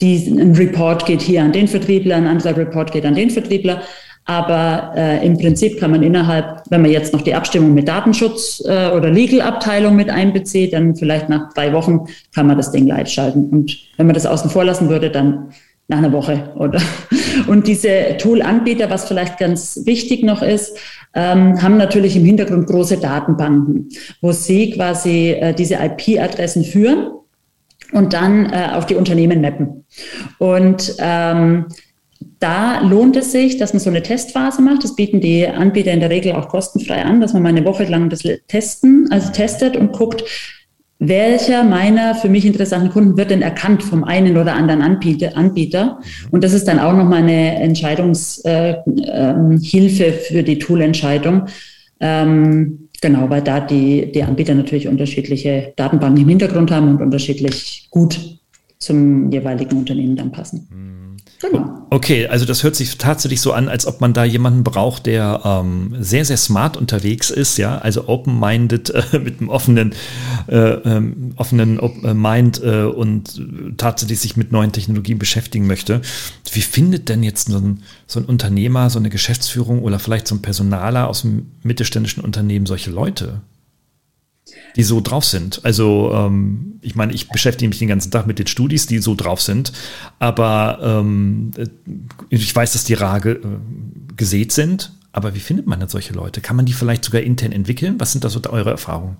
die, 0.00 0.28
ein 0.28 0.54
Report 0.54 1.04
geht 1.06 1.22
hier 1.22 1.42
an 1.42 1.52
den 1.52 1.66
Vertriebler, 1.66 2.16
ein 2.16 2.28
anderer 2.28 2.56
Report 2.56 2.92
geht 2.92 3.04
an 3.04 3.16
den 3.16 3.30
Vertriebler. 3.30 3.82
Aber 4.26 4.92
äh, 4.96 5.26
im 5.26 5.36
Prinzip 5.36 5.78
kann 5.80 5.90
man 5.90 6.02
innerhalb, 6.02 6.62
wenn 6.70 6.80
man 6.80 6.90
jetzt 6.90 7.12
noch 7.12 7.22
die 7.22 7.34
Abstimmung 7.34 7.74
mit 7.74 7.88
Datenschutz 7.88 8.62
äh, 8.64 8.90
oder 8.90 9.10
Legal-Abteilung 9.10 9.96
mit 9.96 10.08
einbezieht, 10.08 10.72
dann 10.72 10.94
vielleicht 10.94 11.28
nach 11.28 11.52
drei 11.52 11.72
Wochen 11.72 12.06
kann 12.32 12.46
man 12.46 12.56
das 12.56 12.70
Ding 12.70 12.86
live 12.86 13.08
schalten. 13.08 13.50
Und 13.50 13.76
wenn 13.96 14.06
man 14.06 14.14
das 14.14 14.24
außen 14.24 14.50
vor 14.50 14.64
lassen 14.64 14.88
würde, 14.88 15.10
dann 15.10 15.50
nach 15.88 15.98
einer 15.98 16.12
Woche, 16.12 16.52
oder? 16.56 16.80
Und 17.46 17.66
diese 17.66 18.16
Tool-Anbieter, 18.18 18.90
was 18.90 19.06
vielleicht 19.06 19.38
ganz 19.38 19.80
wichtig 19.84 20.22
noch 20.22 20.42
ist, 20.42 20.76
ähm, 21.14 21.60
haben 21.62 21.76
natürlich 21.76 22.16
im 22.16 22.24
Hintergrund 22.24 22.66
große 22.66 22.98
Datenbanken, 22.98 23.88
wo 24.20 24.32
sie 24.32 24.70
quasi 24.70 25.30
äh, 25.30 25.54
diese 25.54 25.74
IP-Adressen 25.74 26.64
führen 26.64 27.12
und 27.92 28.12
dann 28.12 28.46
äh, 28.46 28.70
auf 28.72 28.86
die 28.86 28.94
Unternehmen 28.94 29.40
mappen. 29.40 29.84
Und 30.38 30.96
ähm, 30.98 31.66
da 32.38 32.80
lohnt 32.80 33.16
es 33.16 33.32
sich, 33.32 33.58
dass 33.58 33.72
man 33.72 33.80
so 33.80 33.90
eine 33.90 34.02
Testphase 34.02 34.62
macht. 34.62 34.84
Das 34.84 34.96
bieten 34.96 35.20
die 35.20 35.46
Anbieter 35.46 35.92
in 35.92 36.00
der 36.00 36.10
Regel 36.10 36.32
auch 36.32 36.48
kostenfrei 36.48 37.02
an, 37.02 37.20
dass 37.20 37.32
man 37.32 37.42
mal 37.42 37.50
eine 37.50 37.64
Woche 37.64 37.84
lang 37.84 38.10
das 38.10 38.22
testen, 38.48 39.08
also 39.10 39.32
testet 39.32 39.76
und 39.76 39.92
guckt, 39.92 40.24
welcher 40.98 41.64
meiner 41.64 42.14
für 42.14 42.28
mich 42.28 42.46
interessanten 42.46 42.90
Kunden 42.90 43.16
wird 43.16 43.30
denn 43.30 43.42
erkannt 43.42 43.82
vom 43.82 44.04
einen 44.04 44.36
oder 44.36 44.54
anderen 44.54 44.82
Anbieter. 44.82 45.98
Und 46.30 46.44
das 46.44 46.52
ist 46.52 46.68
dann 46.68 46.78
auch 46.78 46.94
nochmal 46.94 47.22
eine 47.22 47.56
Entscheidungshilfe 47.56 48.84
äh, 49.04 50.08
äh, 50.08 50.12
für 50.12 50.42
die 50.42 50.58
Toolentscheidung. 50.58 51.46
Ähm, 52.00 52.88
genau, 53.00 53.28
weil 53.28 53.42
da 53.42 53.60
die, 53.60 54.12
die 54.12 54.22
Anbieter 54.22 54.54
natürlich 54.54 54.88
unterschiedliche 54.88 55.72
Datenbanken 55.76 56.22
im 56.22 56.28
Hintergrund 56.28 56.70
haben 56.70 56.88
und 56.88 57.02
unterschiedlich 57.02 57.88
gut 57.90 58.38
zum 58.78 59.30
jeweiligen 59.30 59.76
Unternehmen 59.78 60.16
dann 60.16 60.32
passen. 60.32 60.68
Mhm. 60.70 61.13
Genau. 61.50 61.86
Okay, 61.90 62.26
also 62.26 62.44
das 62.44 62.62
hört 62.62 62.74
sich 62.74 62.96
tatsächlich 62.96 63.40
so 63.40 63.52
an, 63.52 63.68
als 63.68 63.86
ob 63.86 64.00
man 64.00 64.14
da 64.14 64.24
jemanden 64.24 64.64
braucht, 64.64 65.06
der 65.06 65.42
ähm, 65.44 65.94
sehr, 66.00 66.24
sehr 66.24 66.36
smart 66.36 66.76
unterwegs 66.76 67.30
ist, 67.30 67.58
ja, 67.58 67.78
also 67.78 68.08
open-minded, 68.08 68.90
äh, 69.12 69.18
mit 69.18 69.40
einem 69.40 69.50
offenen, 69.50 69.94
äh, 70.48 70.56
ähm, 70.56 71.34
offenen 71.36 71.78
äh, 71.78 72.14
Mind 72.14 72.62
äh, 72.62 72.84
und 72.84 73.40
tatsächlich 73.76 74.20
sich 74.20 74.36
mit 74.36 74.52
neuen 74.52 74.72
Technologien 74.72 75.18
beschäftigen 75.18 75.66
möchte. 75.66 76.00
Wie 76.50 76.62
findet 76.62 77.08
denn 77.08 77.22
jetzt 77.22 77.48
so 77.48 77.58
ein, 77.58 77.82
so 78.06 78.20
ein 78.20 78.24
Unternehmer, 78.24 78.88
so 78.90 78.98
eine 78.98 79.10
Geschäftsführung 79.10 79.82
oder 79.82 79.98
vielleicht 79.98 80.26
so 80.26 80.34
ein 80.34 80.42
Personaler 80.42 81.08
aus 81.08 81.24
einem 81.24 81.50
mittelständischen 81.62 82.24
Unternehmen 82.24 82.66
solche 82.66 82.90
Leute? 82.90 83.42
Die 84.76 84.82
so 84.82 85.00
drauf 85.00 85.24
sind. 85.24 85.64
Also 85.64 86.12
ähm, 86.12 86.78
ich 86.80 86.94
meine, 86.94 87.12
ich 87.12 87.28
beschäftige 87.28 87.68
mich 87.68 87.78
den 87.78 87.88
ganzen 87.88 88.10
Tag 88.10 88.26
mit 88.26 88.38
den 88.38 88.46
Studis, 88.46 88.86
die 88.86 88.98
so 88.98 89.14
drauf 89.14 89.40
sind, 89.40 89.72
aber 90.18 90.78
ähm, 90.82 91.52
äh, 91.56 91.66
ich 92.28 92.54
weiß, 92.54 92.72
dass 92.72 92.84
die 92.84 92.94
rar 92.94 93.24
äh, 93.24 93.38
gesät 94.16 94.52
sind, 94.52 94.92
aber 95.12 95.34
wie 95.34 95.40
findet 95.40 95.66
man 95.66 95.80
denn 95.80 95.88
solche 95.88 96.12
Leute? 96.12 96.40
Kann 96.40 96.56
man 96.56 96.66
die 96.66 96.72
vielleicht 96.72 97.04
sogar 97.04 97.22
intern 97.22 97.52
entwickeln? 97.52 97.96
Was 97.98 98.12
sind 98.12 98.24
da 98.24 98.28
so 98.28 98.40
eure 98.48 98.70
Erfahrungen? 98.70 99.16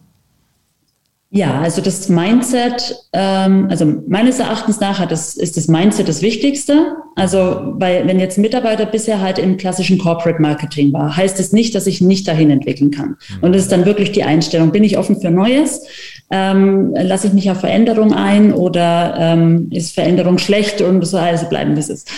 Ja, 1.37 1.59
also 1.61 1.83
das 1.83 2.09
Mindset, 2.09 2.95
ähm, 3.13 3.67
also 3.69 3.85
meines 4.07 4.39
Erachtens 4.39 4.79
nach 4.79 5.01
hat 5.01 5.11
das, 5.11 5.35
ist 5.35 5.57
das 5.57 5.67
Mindset 5.67 6.07
das 6.09 6.23
Wichtigste. 6.23 6.95
Also, 7.17 7.75
weil 7.75 8.07
wenn 8.07 8.21
jetzt 8.21 8.39
ein 8.39 8.43
Mitarbeiter 8.43 8.87
bisher 8.87 9.21
halt 9.21 9.41
im 9.41 9.57
klassischen 9.57 9.99
Corporate 9.99 10.41
Marketing 10.41 10.93
war, 10.93 11.17
heißt 11.17 11.41
es 11.41 11.53
nicht, 11.53 11.75
dass 11.75 11.89
ich 11.89 12.01
nicht 12.01 12.29
dahin 12.29 12.51
entwickeln 12.51 12.93
kann. 12.93 13.17
Und 13.41 13.53
das 13.53 13.63
ist 13.63 13.73
dann 13.73 13.85
wirklich 13.85 14.13
die 14.13 14.23
Einstellung. 14.23 14.71
Bin 14.71 14.85
ich 14.85 14.97
offen 14.97 15.21
für 15.21 15.33
Neues? 15.33 15.83
Ähm, 16.31 16.95
lasse 16.97 17.27
ich 17.27 17.33
mich 17.33 17.51
auf 17.51 17.59
Veränderung 17.59 18.13
ein 18.13 18.53
oder 18.53 19.17
ähm, 19.19 19.71
ist 19.73 19.93
Veränderung 19.93 20.39
schlecht 20.39 20.83
und 20.83 21.05
so 21.05 21.19
also 21.19 21.47
bleiben, 21.49 21.75
wie 21.75 21.81
es 21.81 21.89
ist. 21.89 22.09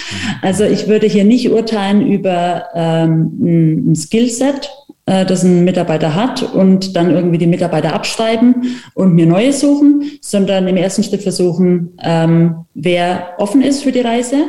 Also 0.42 0.64
ich 0.64 0.88
würde 0.88 1.06
hier 1.06 1.24
nicht 1.24 1.50
urteilen 1.50 2.06
über 2.06 2.66
ähm, 2.74 3.88
ein 3.90 3.94
Skillset, 3.94 4.70
das 5.06 5.44
ein 5.44 5.64
Mitarbeiter 5.64 6.14
hat 6.14 6.42
und 6.42 6.96
dann 6.96 7.12
irgendwie 7.12 7.38
die 7.38 7.46
Mitarbeiter 7.46 7.94
abschreiben 7.94 8.80
und 8.94 9.14
mir 9.14 9.26
neue 9.26 9.52
suchen, 9.52 10.02
sondern 10.20 10.66
im 10.66 10.76
ersten 10.76 11.04
Schritt 11.04 11.22
versuchen, 11.22 11.96
ähm, 12.02 12.66
wer 12.74 13.34
offen 13.38 13.62
ist 13.62 13.84
für 13.84 13.92
die 13.92 14.00
Reise 14.00 14.46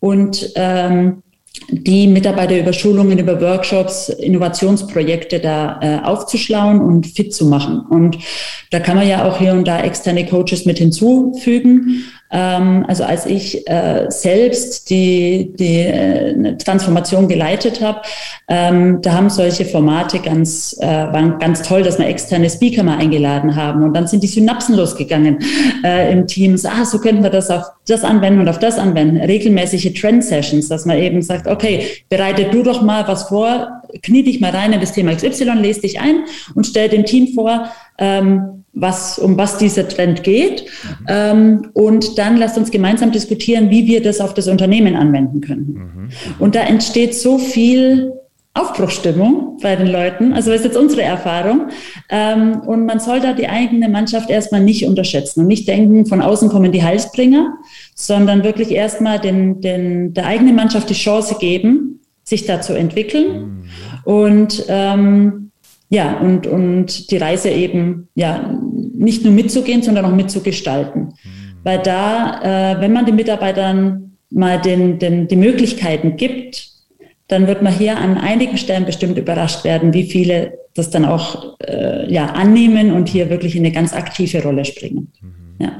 und 0.00 0.52
ähm, 0.56 1.22
die 1.70 2.06
Mitarbeiter 2.06 2.58
über 2.58 2.72
Schulungen, 2.72 3.18
über 3.18 3.40
Workshops, 3.40 4.08
Innovationsprojekte 4.08 5.40
da 5.40 5.80
äh, 5.80 6.04
aufzuschlauen 6.04 6.80
und 6.80 7.06
fit 7.06 7.32
zu 7.32 7.46
machen. 7.46 7.80
Und 7.88 8.18
da 8.70 8.80
kann 8.80 8.96
man 8.96 9.08
ja 9.08 9.24
auch 9.24 9.38
hier 9.38 9.52
und 9.52 9.66
da 9.66 9.80
externe 9.80 10.26
Coaches 10.26 10.66
mit 10.66 10.78
hinzufügen. 10.78 12.04
Ähm, 12.34 12.84
also 12.88 13.04
als 13.04 13.26
ich 13.26 13.66
äh, 13.70 14.06
selbst 14.08 14.90
die, 14.90 15.52
die 15.56 15.78
äh, 15.78 16.56
Transformation 16.56 17.28
geleitet 17.28 17.80
habe, 17.80 18.02
ähm, 18.48 19.00
da 19.02 19.12
haben 19.12 19.30
solche 19.30 19.64
Formate 19.64 20.18
ganz, 20.18 20.76
äh, 20.80 20.86
waren 20.86 21.38
ganz 21.38 21.62
toll, 21.62 21.84
dass 21.84 21.98
wir 21.98 22.08
externe 22.08 22.50
Speaker 22.50 22.82
mal 22.82 22.98
eingeladen 22.98 23.54
haben. 23.54 23.84
Und 23.84 23.94
dann 23.94 24.08
sind 24.08 24.24
die 24.24 24.26
Synapsen 24.26 24.74
losgegangen 24.74 25.38
äh, 25.84 26.12
im 26.12 26.26
Team. 26.26 26.56
So, 26.56 26.68
ah, 26.68 26.84
so 26.84 26.98
könnten 26.98 27.22
wir 27.22 27.30
das 27.30 27.50
auf 27.50 27.62
das 27.86 28.02
anwenden 28.02 28.40
und 28.40 28.48
auf 28.48 28.58
das 28.58 28.78
anwenden. 28.78 29.18
Regelmäßige 29.18 29.94
Trend-Sessions, 29.94 30.68
dass 30.68 30.86
man 30.86 30.98
eben 30.98 31.22
sagt, 31.22 31.46
okay, 31.46 31.86
bereite 32.08 32.46
du 32.50 32.64
doch 32.64 32.82
mal 32.82 33.06
was 33.06 33.24
vor, 33.28 33.82
knie 34.02 34.24
dich 34.24 34.40
mal 34.40 34.50
rein 34.50 34.72
in 34.72 34.80
das 34.80 34.92
Thema 34.92 35.14
XY, 35.14 35.52
lese 35.60 35.82
dich 35.82 36.00
ein 36.00 36.24
und 36.56 36.66
stell 36.66 36.88
dem 36.88 37.04
Team 37.04 37.28
vor, 37.32 37.68
ähm, 37.98 38.63
was, 38.74 39.18
um 39.18 39.38
was 39.38 39.58
dieser 39.58 39.88
Trend 39.88 40.22
geht. 40.22 40.64
Mhm. 40.64 41.06
Ähm, 41.08 41.70
und 41.74 42.18
dann 42.18 42.36
lasst 42.36 42.58
uns 42.58 42.70
gemeinsam 42.70 43.12
diskutieren, 43.12 43.70
wie 43.70 43.86
wir 43.86 44.02
das 44.02 44.20
auf 44.20 44.34
das 44.34 44.48
Unternehmen 44.48 44.96
anwenden 44.96 45.40
können. 45.40 45.66
Mhm. 45.66 46.08
Und 46.38 46.54
da 46.54 46.60
entsteht 46.60 47.14
so 47.14 47.38
viel 47.38 48.12
Aufbruchstimmung 48.56 49.58
bei 49.60 49.74
den 49.74 49.88
Leuten. 49.88 50.32
Also 50.32 50.50
das 50.50 50.60
ist 50.60 50.66
jetzt 50.66 50.76
unsere 50.76 51.02
Erfahrung. 51.02 51.68
Ähm, 52.08 52.60
und 52.60 52.86
man 52.86 53.00
soll 53.00 53.20
da 53.20 53.32
die 53.32 53.48
eigene 53.48 53.88
Mannschaft 53.88 54.30
erstmal 54.30 54.60
nicht 54.60 54.86
unterschätzen 54.86 55.40
und 55.40 55.46
nicht 55.48 55.66
denken, 55.66 56.06
von 56.06 56.22
außen 56.22 56.48
kommen 56.48 56.70
die 56.70 56.82
Heilsbringer, 56.82 57.54
sondern 57.96 58.44
wirklich 58.44 58.70
erstmal 58.70 59.18
den, 59.18 59.60
den, 59.60 60.14
der 60.14 60.26
eigenen 60.26 60.54
Mannschaft 60.54 60.88
die 60.88 60.94
Chance 60.94 61.36
geben, 61.40 62.00
sich 62.22 62.46
da 62.46 62.60
zu 62.60 62.74
entwickeln. 62.74 63.32
Mhm. 63.32 63.64
Und 64.04 64.64
ähm, 64.68 65.43
ja, 65.94 66.18
und, 66.18 66.46
und 66.48 67.10
die 67.10 67.16
Reise 67.16 67.50
eben 67.50 68.08
ja 68.14 68.58
nicht 68.94 69.24
nur 69.24 69.32
mitzugehen, 69.32 69.82
sondern 69.82 70.04
auch 70.04 70.14
mitzugestalten. 70.14 71.02
Mhm. 71.02 71.12
Weil 71.62 71.78
da, 71.78 72.74
äh, 72.74 72.80
wenn 72.80 72.92
man 72.92 73.06
den 73.06 73.14
Mitarbeitern 73.14 74.16
mal 74.30 74.60
den, 74.60 74.98
den, 74.98 75.28
die 75.28 75.36
Möglichkeiten 75.36 76.16
gibt, 76.16 76.68
dann 77.28 77.46
wird 77.46 77.62
man 77.62 77.72
hier 77.72 77.96
an 77.96 78.18
einigen 78.18 78.58
Stellen 78.58 78.84
bestimmt 78.84 79.16
überrascht 79.16 79.64
werden, 79.64 79.94
wie 79.94 80.04
viele 80.04 80.58
das 80.74 80.90
dann 80.90 81.04
auch 81.04 81.56
äh, 81.60 82.12
ja, 82.12 82.26
annehmen 82.26 82.92
und 82.92 83.08
hier 83.08 83.30
wirklich 83.30 83.54
in 83.54 83.64
eine 83.64 83.72
ganz 83.72 83.92
aktive 83.92 84.42
Rolle 84.42 84.64
springen. 84.64 85.12
Mhm. 85.20 85.64
Ja. 85.64 85.72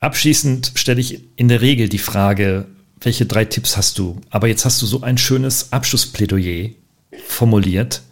Abschließend 0.00 0.72
stelle 0.74 1.00
ich 1.00 1.20
in 1.36 1.46
der 1.46 1.60
Regel 1.60 1.88
die 1.88 1.98
Frage, 1.98 2.66
welche 3.00 3.26
drei 3.26 3.44
Tipps 3.44 3.76
hast 3.76 3.98
du? 3.98 4.16
Aber 4.30 4.48
jetzt 4.48 4.64
hast 4.64 4.82
du 4.82 4.86
so 4.86 5.02
ein 5.02 5.16
schönes 5.16 5.72
Abschlussplädoyer 5.72 6.70
formuliert. 7.26 8.02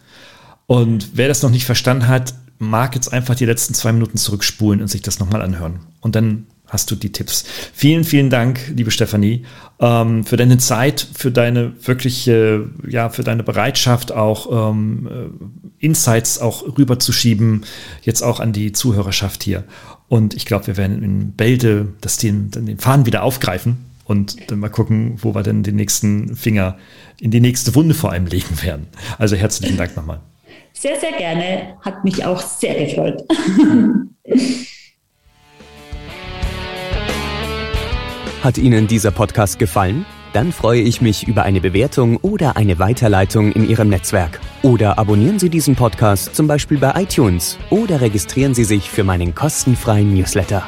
Und 0.67 1.11
wer 1.13 1.27
das 1.27 1.41
noch 1.41 1.49
nicht 1.49 1.65
verstanden 1.65 2.07
hat, 2.07 2.33
mag 2.59 2.95
jetzt 2.95 3.11
einfach 3.11 3.35
die 3.35 3.45
letzten 3.45 3.73
zwei 3.73 3.91
Minuten 3.91 4.17
zurückspulen 4.17 4.81
und 4.81 4.87
sich 4.87 5.01
das 5.01 5.19
nochmal 5.19 5.41
anhören. 5.41 5.79
Und 6.01 6.15
dann 6.15 6.45
hast 6.67 6.91
du 6.91 6.95
die 6.95 7.11
Tipps. 7.11 7.45
Vielen, 7.73 8.03
vielen 8.03 8.29
Dank, 8.29 8.59
liebe 8.75 8.91
Stefanie, 8.91 9.45
ähm, 9.79 10.25
für 10.25 10.35
deine 10.35 10.57
Zeit, 10.57 11.07
für 11.13 11.31
deine 11.31 11.73
wirkliche, 11.85 12.69
ja, 12.85 13.09
für 13.09 13.23
deine 13.23 13.43
Bereitschaft, 13.43 14.11
auch 14.11 14.71
ähm, 14.71 15.07
äh, 15.09 15.85
Insights 15.85 16.39
auch 16.39 16.77
rüberzuschieben, 16.77 17.63
jetzt 18.01 18.21
auch 18.21 18.39
an 18.39 18.51
die 18.51 18.73
Zuhörerschaft 18.73 19.43
hier. 19.43 19.63
Und 20.09 20.33
ich 20.33 20.45
glaube, 20.45 20.67
wir 20.67 20.77
werden 20.77 21.03
in 21.03 21.31
Bälde 21.33 21.93
das 22.01 22.17
den, 22.17 22.51
den 22.51 22.79
Faden 22.79 23.05
wieder 23.05 23.23
aufgreifen 23.23 23.77
und 24.03 24.49
dann 24.49 24.59
mal 24.59 24.69
gucken, 24.69 25.17
wo 25.21 25.35
wir 25.35 25.43
denn 25.43 25.63
den 25.63 25.75
nächsten 25.75 26.35
Finger 26.35 26.77
in 27.19 27.31
die 27.31 27.41
nächste 27.41 27.75
Wunde 27.75 27.93
vor 27.93 28.11
allem 28.11 28.25
legen 28.25 28.61
werden. 28.61 28.87
Also 29.17 29.35
herzlichen 29.35 29.77
Dank 29.77 29.95
nochmal. 29.95 30.19
Sehr, 30.79 30.99
sehr 30.99 31.13
gerne. 31.13 31.77
Hat 31.81 32.03
mich 32.03 32.23
auch 32.23 32.39
sehr 32.39 32.75
gefreut. 32.85 33.23
Hat 38.43 38.59
Ihnen 38.59 38.85
dieser 38.85 39.09
Podcast 39.09 39.57
gefallen? 39.57 40.05
Dann 40.33 40.51
freue 40.51 40.81
ich 40.81 41.01
mich 41.01 41.27
über 41.27 41.41
eine 41.43 41.61
Bewertung 41.61 42.17
oder 42.17 42.57
eine 42.57 42.77
Weiterleitung 42.77 43.53
in 43.53 43.67
Ihrem 43.67 43.89
Netzwerk. 43.89 44.39
Oder 44.61 44.99
abonnieren 44.99 45.39
Sie 45.39 45.49
diesen 45.49 45.75
Podcast 45.75 46.35
zum 46.35 46.45
Beispiel 46.45 46.77
bei 46.77 46.93
iTunes 47.01 47.57
oder 47.71 47.99
registrieren 48.01 48.53
Sie 48.53 48.63
sich 48.63 48.91
für 48.91 49.03
meinen 49.03 49.33
kostenfreien 49.33 50.13
Newsletter. 50.13 50.63